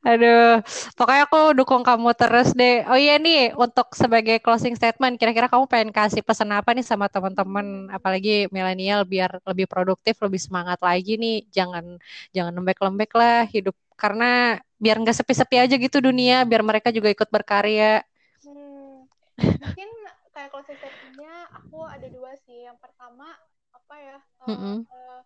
Aduh, 0.00 0.64
pokoknya 0.96 1.28
aku 1.28 1.52
dukung 1.52 1.84
kamu 1.84 2.16
terus 2.16 2.56
deh. 2.56 2.88
Oh 2.88 2.96
iya 2.96 3.20
nih, 3.20 3.52
untuk 3.52 3.92
sebagai 3.92 4.40
closing 4.40 4.72
statement, 4.72 5.20
kira-kira 5.20 5.44
kamu 5.44 5.68
pengen 5.68 5.92
kasih 5.92 6.24
pesan 6.24 6.56
apa 6.56 6.72
nih 6.72 6.80
sama 6.80 7.04
teman-teman, 7.12 7.92
apalagi 7.92 8.48
milenial 8.48 9.04
biar 9.04 9.44
lebih 9.44 9.68
produktif, 9.68 10.16
lebih 10.24 10.40
semangat 10.40 10.80
lagi 10.80 11.20
nih. 11.20 11.44
Jangan 11.52 12.00
jangan 12.32 12.52
lembek-lembek 12.56 13.12
lah 13.12 13.44
hidup 13.44 13.76
karena 13.92 14.56
biar 14.80 14.96
nggak 15.04 15.20
sepi-sepi 15.20 15.68
aja 15.68 15.76
gitu 15.76 16.00
dunia, 16.00 16.48
biar 16.48 16.64
mereka 16.64 16.88
juga 16.88 17.12
ikut 17.12 17.28
berkarya. 17.28 18.00
Hmm, 18.40 19.04
mungkin 19.36 19.88
kayak 20.32 20.48
closing 20.48 20.80
statementnya 20.80 21.44
aku 21.52 21.84
ada 21.84 22.08
dua 22.08 22.32
sih. 22.48 22.64
Yang 22.64 22.80
pertama 22.80 23.36
apa 23.76 23.94
ya? 24.00 24.16
Mm 24.48 24.56
-hmm. 24.56 24.76
uh, 24.88 25.20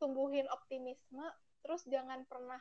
tumbuhin 0.00 0.48
optimisme 0.48 1.22
terus 1.60 1.84
jangan 1.84 2.24
pernah 2.24 2.58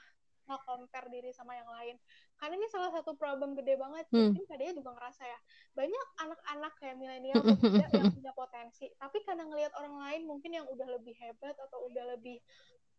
nge-compare 0.50 1.08
diri 1.14 1.30
sama 1.30 1.54
yang 1.54 1.70
lain. 1.70 1.96
Karena 2.42 2.58
ini 2.58 2.68
salah 2.74 2.90
satu 2.90 3.14
problem 3.14 3.54
gede 3.54 3.78
banget 3.78 4.10
hmm. 4.10 4.34
mungkin 4.34 4.44
kadang 4.50 4.74
juga 4.74 4.92
ngerasa 4.98 5.24
ya 5.24 5.40
banyak 5.78 6.08
anak-anak 6.26 6.74
kayak 6.82 6.96
milenial 6.98 7.42
muda 7.46 7.86
yang 7.94 8.10
punya 8.10 8.34
potensi 8.34 8.88
tapi 8.98 9.18
karena 9.28 9.44
ngelihat 9.46 9.74
orang 9.78 9.96
lain 10.02 10.22
mungkin 10.26 10.52
yang 10.56 10.66
udah 10.66 10.88
lebih 10.98 11.14
hebat 11.22 11.54
atau 11.54 11.86
udah 11.92 12.18
lebih 12.18 12.42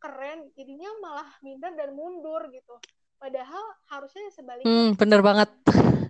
keren 0.00 0.48
jadinya 0.56 0.88
malah 1.02 1.28
minder 1.44 1.74
dan 1.74 1.92
mundur 1.92 2.46
gitu. 2.54 2.78
Padahal 3.20 3.64
harusnya 3.92 4.32
sebaliknya. 4.32 4.72
Hmm, 4.72 4.96
bener 4.96 5.20
banget. 5.20 5.50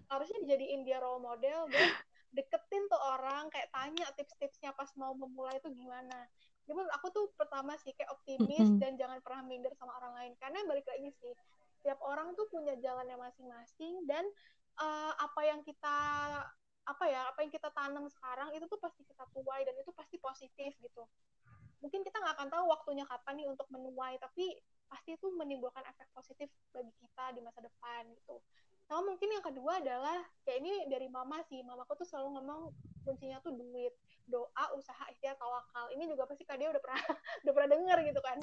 Harusnya 0.06 0.38
dijadiin 0.46 0.86
dia 0.86 1.02
role 1.02 1.18
model 1.18 1.66
dan 1.70 1.90
deketin 2.30 2.86
tuh 2.86 3.00
orang 3.18 3.50
kayak 3.50 3.70
tanya 3.74 4.06
tips-tipsnya 4.14 4.70
pas 4.78 4.90
mau 4.94 5.10
memulai 5.18 5.58
itu 5.58 5.66
gimana 5.74 6.30
jadi 6.70 6.86
aku 6.94 7.06
tuh 7.10 7.26
pertama 7.34 7.74
sih 7.82 7.90
kayak 7.98 8.14
optimis 8.14 8.62
mm 8.62 8.78
-hmm. 8.78 8.82
dan 8.82 8.92
jangan 8.94 9.18
pernah 9.26 9.42
minder 9.42 9.74
sama 9.74 9.90
orang 9.98 10.14
lain. 10.14 10.32
Karena 10.38 10.62
balik 10.70 10.86
lagi 10.86 11.10
sih 11.18 11.34
tiap 11.82 11.98
orang 12.06 12.30
tuh 12.38 12.46
punya 12.46 12.78
jalannya 12.78 13.18
masing-masing 13.18 14.06
dan 14.06 14.22
uh, 14.78 15.12
apa 15.18 15.40
yang 15.42 15.60
kita 15.66 15.98
apa 16.86 17.04
ya 17.10 17.26
apa 17.26 17.42
yang 17.42 17.50
kita 17.50 17.68
tanam 17.74 18.06
sekarang 18.06 18.54
itu 18.54 18.66
tuh 18.70 18.78
pasti 18.78 19.02
kita 19.02 19.26
tuai 19.34 19.66
dan 19.66 19.74
itu 19.82 19.90
pasti 19.90 20.16
positif 20.22 20.70
gitu. 20.78 21.02
Mungkin 21.82 22.06
kita 22.06 22.22
nggak 22.22 22.34
akan 22.38 22.48
tahu 22.54 22.64
waktunya 22.70 23.02
kapan 23.08 23.42
nih 23.42 23.46
untuk 23.50 23.66
menuai 23.74 24.20
tapi 24.22 24.54
pasti 24.86 25.18
itu 25.18 25.26
menimbulkan 25.34 25.82
efek 25.90 26.06
positif 26.14 26.46
bagi 26.70 26.90
kita 27.02 27.34
di 27.34 27.40
masa 27.42 27.62
depan 27.62 28.10
gitu 28.14 28.42
sama 28.90 29.06
mungkin 29.14 29.30
yang 29.30 29.46
kedua 29.46 29.78
adalah 29.78 30.18
kayak 30.42 30.66
ini 30.66 30.90
dari 30.90 31.06
mama 31.06 31.38
sih. 31.46 31.62
Mamaku 31.62 31.94
tuh 31.94 32.10
selalu 32.10 32.42
ngomong 32.42 32.74
kuncinya 33.06 33.38
tuh 33.38 33.54
duit 33.54 33.94
doa 34.26 34.64
usaha 34.74 35.06
ikhtiar 35.14 35.38
tawakal. 35.38 35.86
Ini 35.94 36.10
juga 36.10 36.26
pasti 36.26 36.42
kak 36.42 36.58
dia 36.58 36.74
udah 36.74 36.82
pernah 36.82 36.98
udah 37.46 37.52
pernah 37.54 37.70
denger 37.70 37.98
gitu 38.10 38.18
kan. 38.18 38.36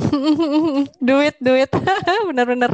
Duit 1.11 1.35
duit. 1.43 1.67
Benar-benar. 2.31 2.71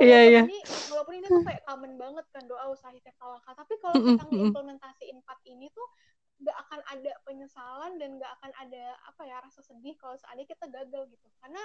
Iya 0.00 0.20
iya. 0.24 0.42
walaupun 0.88 1.20
ini 1.20 1.28
tuh 1.28 1.44
kayak 1.44 1.68
common 1.68 2.00
banget 2.00 2.24
kan 2.32 2.48
doa 2.48 2.72
usaha 2.72 2.88
ikhtiar 2.96 3.12
tawakal. 3.20 3.52
Tapi 3.52 3.74
kalau 3.76 4.00
kita 4.00 4.24
ngimplementasiin 4.32 5.20
empat 5.20 5.38
ini 5.44 5.68
tuh 5.76 5.84
nggak 6.40 6.56
akan 6.64 6.80
ada 6.96 7.12
penyesalan 7.28 8.00
dan 8.00 8.16
nggak 8.16 8.32
akan 8.40 8.52
ada 8.56 8.96
apa 9.04 9.22
ya 9.28 9.36
rasa 9.44 9.60
sedih 9.60 9.92
kalau 10.00 10.16
seandainya 10.16 10.48
kita 10.48 10.64
gagal 10.72 11.12
gitu. 11.12 11.28
Karena 11.44 11.60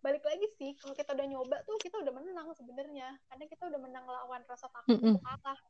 balik 0.00 0.24
lagi 0.24 0.46
sih 0.56 0.70
kalau 0.78 0.94
kita 0.94 1.10
udah 1.14 1.26
nyoba 1.26 1.56
tuh 1.66 1.76
kita 1.80 1.96
udah 2.00 2.12
menang 2.14 2.48
sebenarnya. 2.54 3.16
Karena 3.28 3.44
kita 3.46 3.62
udah 3.68 3.80
menang 3.80 4.04
lawan 4.06 4.42
rasa 4.46 4.66
takut 4.70 4.96
mm 4.96 5.00
-mm. 5.00 5.08
untuk 5.16 5.22
kalah. 5.24 5.60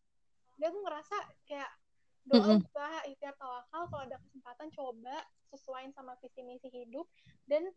Dia 0.59 0.69
tuh 0.75 0.83
ngerasa 0.83 1.17
kayak 1.47 1.71
doa 2.29 2.45
mm 2.45 2.51
-mm. 2.61 2.67
usaha 2.69 2.99
ikhtiar 3.09 3.35
tawakal 3.41 3.83
kalau 3.89 4.03
ada 4.05 4.17
kesempatan 4.21 4.69
coba 4.75 5.17
sesuaiin 5.49 5.93
sama 5.97 6.13
visi 6.21 6.41
misi 6.45 6.69
hidup. 6.69 7.07
Dan 7.49 7.69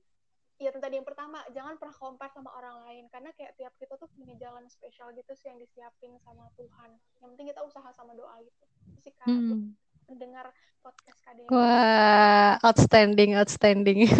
ya 0.61 0.69
tadi 0.75 1.01
yang 1.01 1.07
pertama 1.07 1.41
jangan 1.55 1.79
pernah 1.81 1.95
compare 1.95 2.33
sama 2.33 2.51
orang 2.57 2.83
lain. 2.87 3.05
Karena 3.11 3.31
kayak 3.33 3.55
tiap 3.55 3.73
kita 3.79 3.95
tuh 3.95 4.11
punya 4.13 4.35
jalan 4.37 4.67
spesial 4.67 5.11
gitu 5.15 5.31
sih 5.37 5.49
yang 5.51 5.59
disiapin 5.59 6.15
sama 6.21 6.49
Tuhan. 6.59 6.99
Yang 7.23 7.29
penting 7.35 7.47
kita 7.51 7.61
usaha 7.63 7.89
sama 7.95 8.13
doa 8.13 8.35
gitu. 8.43 8.63
Sih 9.01 9.13
kan 9.17 9.29
mm 9.29 9.90
mendengar 10.11 10.51
podcast 10.83 11.23
KDM. 11.23 11.47
Wah, 11.55 12.59
outstanding, 12.67 13.31
outstanding. 13.39 14.11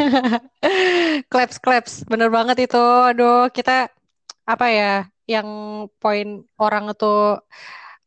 claps, 1.32 1.60
claps. 1.60 2.08
Bener 2.08 2.32
banget 2.32 2.71
itu. 2.71 2.80
Aduh, 2.80 3.51
kita 3.51 3.91
apa 4.47 4.67
ya, 4.71 4.93
yang 5.27 5.47
poin 5.99 6.47
orang 6.56 6.95
itu 6.95 7.43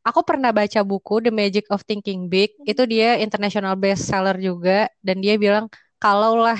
aku 0.00 0.20
pernah 0.24 0.48
baca 0.48 0.80
buku 0.80 1.28
The 1.28 1.32
Magic 1.32 1.68
of 1.68 1.84
Thinking 1.84 2.32
Big. 2.32 2.56
Hmm. 2.56 2.72
Itu 2.72 2.88
dia 2.88 3.20
international 3.20 3.76
bestseller 3.76 4.40
juga 4.40 4.88
dan 5.04 5.20
dia 5.20 5.36
bilang 5.36 5.68
kalaulah 6.00 6.56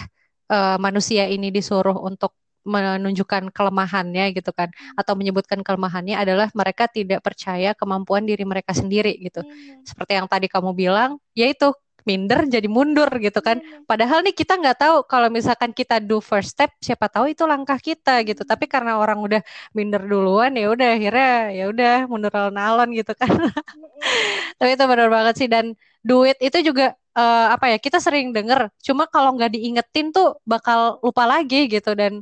uh, 0.52 0.76
manusia 0.76 1.24
ini 1.32 1.48
disuruh 1.48 1.96
untuk 2.04 2.36
menunjukkan 2.64 3.52
kelemahannya 3.52 4.32
gitu 4.32 4.50
kan 4.56 4.72
atau 4.96 5.12
menyebutkan 5.14 5.60
kelemahannya 5.60 6.16
adalah 6.16 6.48
mereka 6.56 6.88
tidak 6.88 7.20
percaya 7.20 7.76
kemampuan 7.76 8.24
diri 8.24 8.42
mereka 8.42 8.72
sendiri 8.72 9.14
gitu. 9.20 9.44
Hmm. 9.44 9.84
Seperti 9.84 10.16
yang 10.16 10.26
tadi 10.26 10.48
kamu 10.48 10.72
bilang, 10.72 11.20
yaitu 11.36 11.76
minder 12.04 12.44
jadi 12.46 12.68
mundur 12.68 13.08
gitu 13.18 13.40
kan. 13.40 13.58
Hmm. 13.58 13.84
Padahal 13.88 14.20
nih 14.24 14.36
kita 14.36 14.60
nggak 14.60 14.76
tahu 14.76 14.96
kalau 15.08 15.28
misalkan 15.32 15.72
kita 15.72 15.98
do 15.98 16.20
first 16.20 16.54
step, 16.54 16.70
siapa 16.78 17.08
tahu 17.08 17.32
itu 17.32 17.44
langkah 17.48 17.80
kita 17.80 18.20
gitu. 18.28 18.44
Hmm. 18.44 18.50
Tapi 18.52 18.64
karena 18.68 19.00
orang 19.00 19.18
udah 19.24 19.40
minder 19.72 20.04
duluan 20.04 20.52
ya 20.54 20.68
udah 20.70 20.88
akhirnya 20.94 21.32
ya 21.52 21.64
udah 21.72 21.96
mundur 22.06 22.32
alon-alon 22.32 22.88
gitu 22.92 23.12
kan. 23.16 23.32
Hmm. 23.32 23.50
Tapi 24.60 24.70
itu 24.76 24.84
benar 24.84 25.08
banget 25.08 25.34
sih 25.40 25.48
dan 25.48 25.72
duit 26.04 26.36
itu 26.44 26.60
juga 26.60 26.92
uh, 27.16 27.46
apa 27.56 27.74
ya 27.74 27.78
kita 27.80 27.98
sering 27.98 28.30
denger. 28.36 28.68
Cuma 28.84 29.08
kalau 29.08 29.34
nggak 29.34 29.56
diingetin 29.56 30.12
tuh 30.12 30.36
bakal 30.44 31.00
lupa 31.00 31.24
lagi 31.24 31.66
gitu 31.72 31.96
dan 31.96 32.20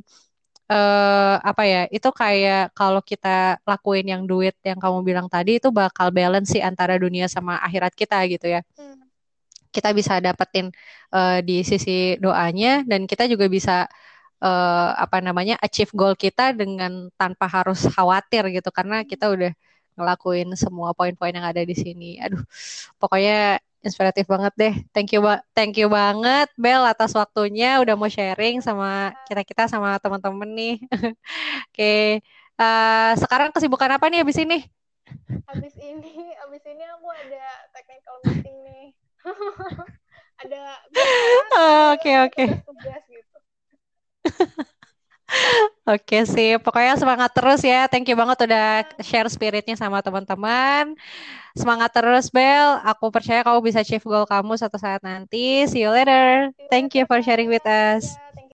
uh, 0.71 1.35
apa 1.43 1.63
ya 1.67 1.81
itu 1.91 2.09
kayak 2.13 2.71
kalau 2.77 3.01
kita 3.03 3.59
lakuin 3.67 4.05
yang 4.07 4.23
duit 4.29 4.55
yang 4.63 4.79
kamu 4.79 4.99
bilang 5.03 5.27
tadi 5.27 5.59
itu 5.59 5.69
bakal 5.73 6.09
balance 6.13 6.53
sih 6.55 6.61
antara 6.63 6.95
dunia 6.99 7.27
sama 7.27 7.59
akhirat 7.63 7.93
kita 7.95 8.17
gitu 8.31 8.47
ya. 8.59 8.61
Hmm. 8.77 8.99
kita 9.73 9.89
bisa 9.89 10.21
dapetin 10.21 10.69
uh, 11.09 11.41
di 11.41 11.65
sisi 11.65 12.13
doanya 12.21 12.85
dan 12.85 13.09
kita 13.09 13.25
juga 13.25 13.49
bisa 13.49 13.89
uh, 14.37 14.89
apa 14.93 15.17
namanya 15.17 15.57
achieve 15.65 15.89
goal 15.97 16.13
kita 16.13 16.53
dengan 16.53 17.09
tanpa 17.17 17.49
harus 17.49 17.81
khawatir 17.89 18.53
gitu. 18.53 18.69
Karena 18.69 19.01
kita 19.01 19.33
udah 19.33 19.51
ngelakuin 19.97 20.53
semua 20.57 20.93
poin-poin 20.93 21.33
yang 21.33 21.45
ada 21.49 21.61
di 21.65 21.73
sini. 21.73 22.21
Aduh 22.21 22.41
pokoknya 23.01 23.57
inspiratif 23.83 24.25
banget 24.25 24.53
deh. 24.55 24.75
Thank 24.95 25.11
you 25.13 25.19
thank 25.51 25.75
you 25.75 25.91
banget 25.91 26.47
Bel 26.55 26.87
atas 26.87 27.11
waktunya 27.11 27.77
udah 27.83 27.93
mau 27.99 28.07
sharing 28.07 28.63
sama 28.63 29.11
kita-kita 29.27 29.67
sama 29.67 29.99
teman-teman 29.99 30.49
nih. 30.55 30.75
Oke. 30.95 31.11
Okay. 31.75 32.03
Uh, 32.53 32.63
eh, 32.63 33.11
sekarang 33.19 33.51
kesibukan 33.51 33.91
apa 33.91 34.07
nih 34.07 34.23
abis 34.23 34.39
ini? 34.39 34.63
Abis 35.51 35.75
ini, 35.83 36.31
abis 36.47 36.63
ini 36.63 36.83
aku 36.95 37.07
ada 37.11 37.45
technical 37.75 38.15
meeting 38.23 38.57
nih. 38.63 38.85
ada 40.41 40.61
Oke, 41.93 42.11
oke. 42.23 42.45
Tugas 42.63 43.03
gitu. 43.11 43.37
Oke 45.83 46.23
sih, 46.23 46.55
pokoknya 46.63 46.95
semangat 46.95 47.31
terus 47.35 47.59
ya. 47.59 47.91
Thank 47.91 48.07
you 48.07 48.15
banget 48.15 48.37
udah 48.47 48.65
share 49.03 49.27
spiritnya 49.27 49.75
sama 49.75 49.99
teman-teman. 49.99 50.95
Semangat 51.55 51.91
terus 51.95 52.31
Bel. 52.31 52.79
Aku 52.87 53.11
percaya 53.13 53.43
kamu 53.45 53.59
bisa 53.67 53.79
achieve 53.83 54.03
goal 54.05 54.25
kamu 54.27 54.55
suatu 54.59 54.79
saat 54.79 55.01
nanti. 55.03 55.67
See 55.67 55.83
you 55.83 55.91
later. 55.91 56.51
Thank 56.71 56.95
you 56.97 57.03
for 57.09 57.19
sharing 57.23 57.49
with 57.51 57.65
us. 57.67 58.19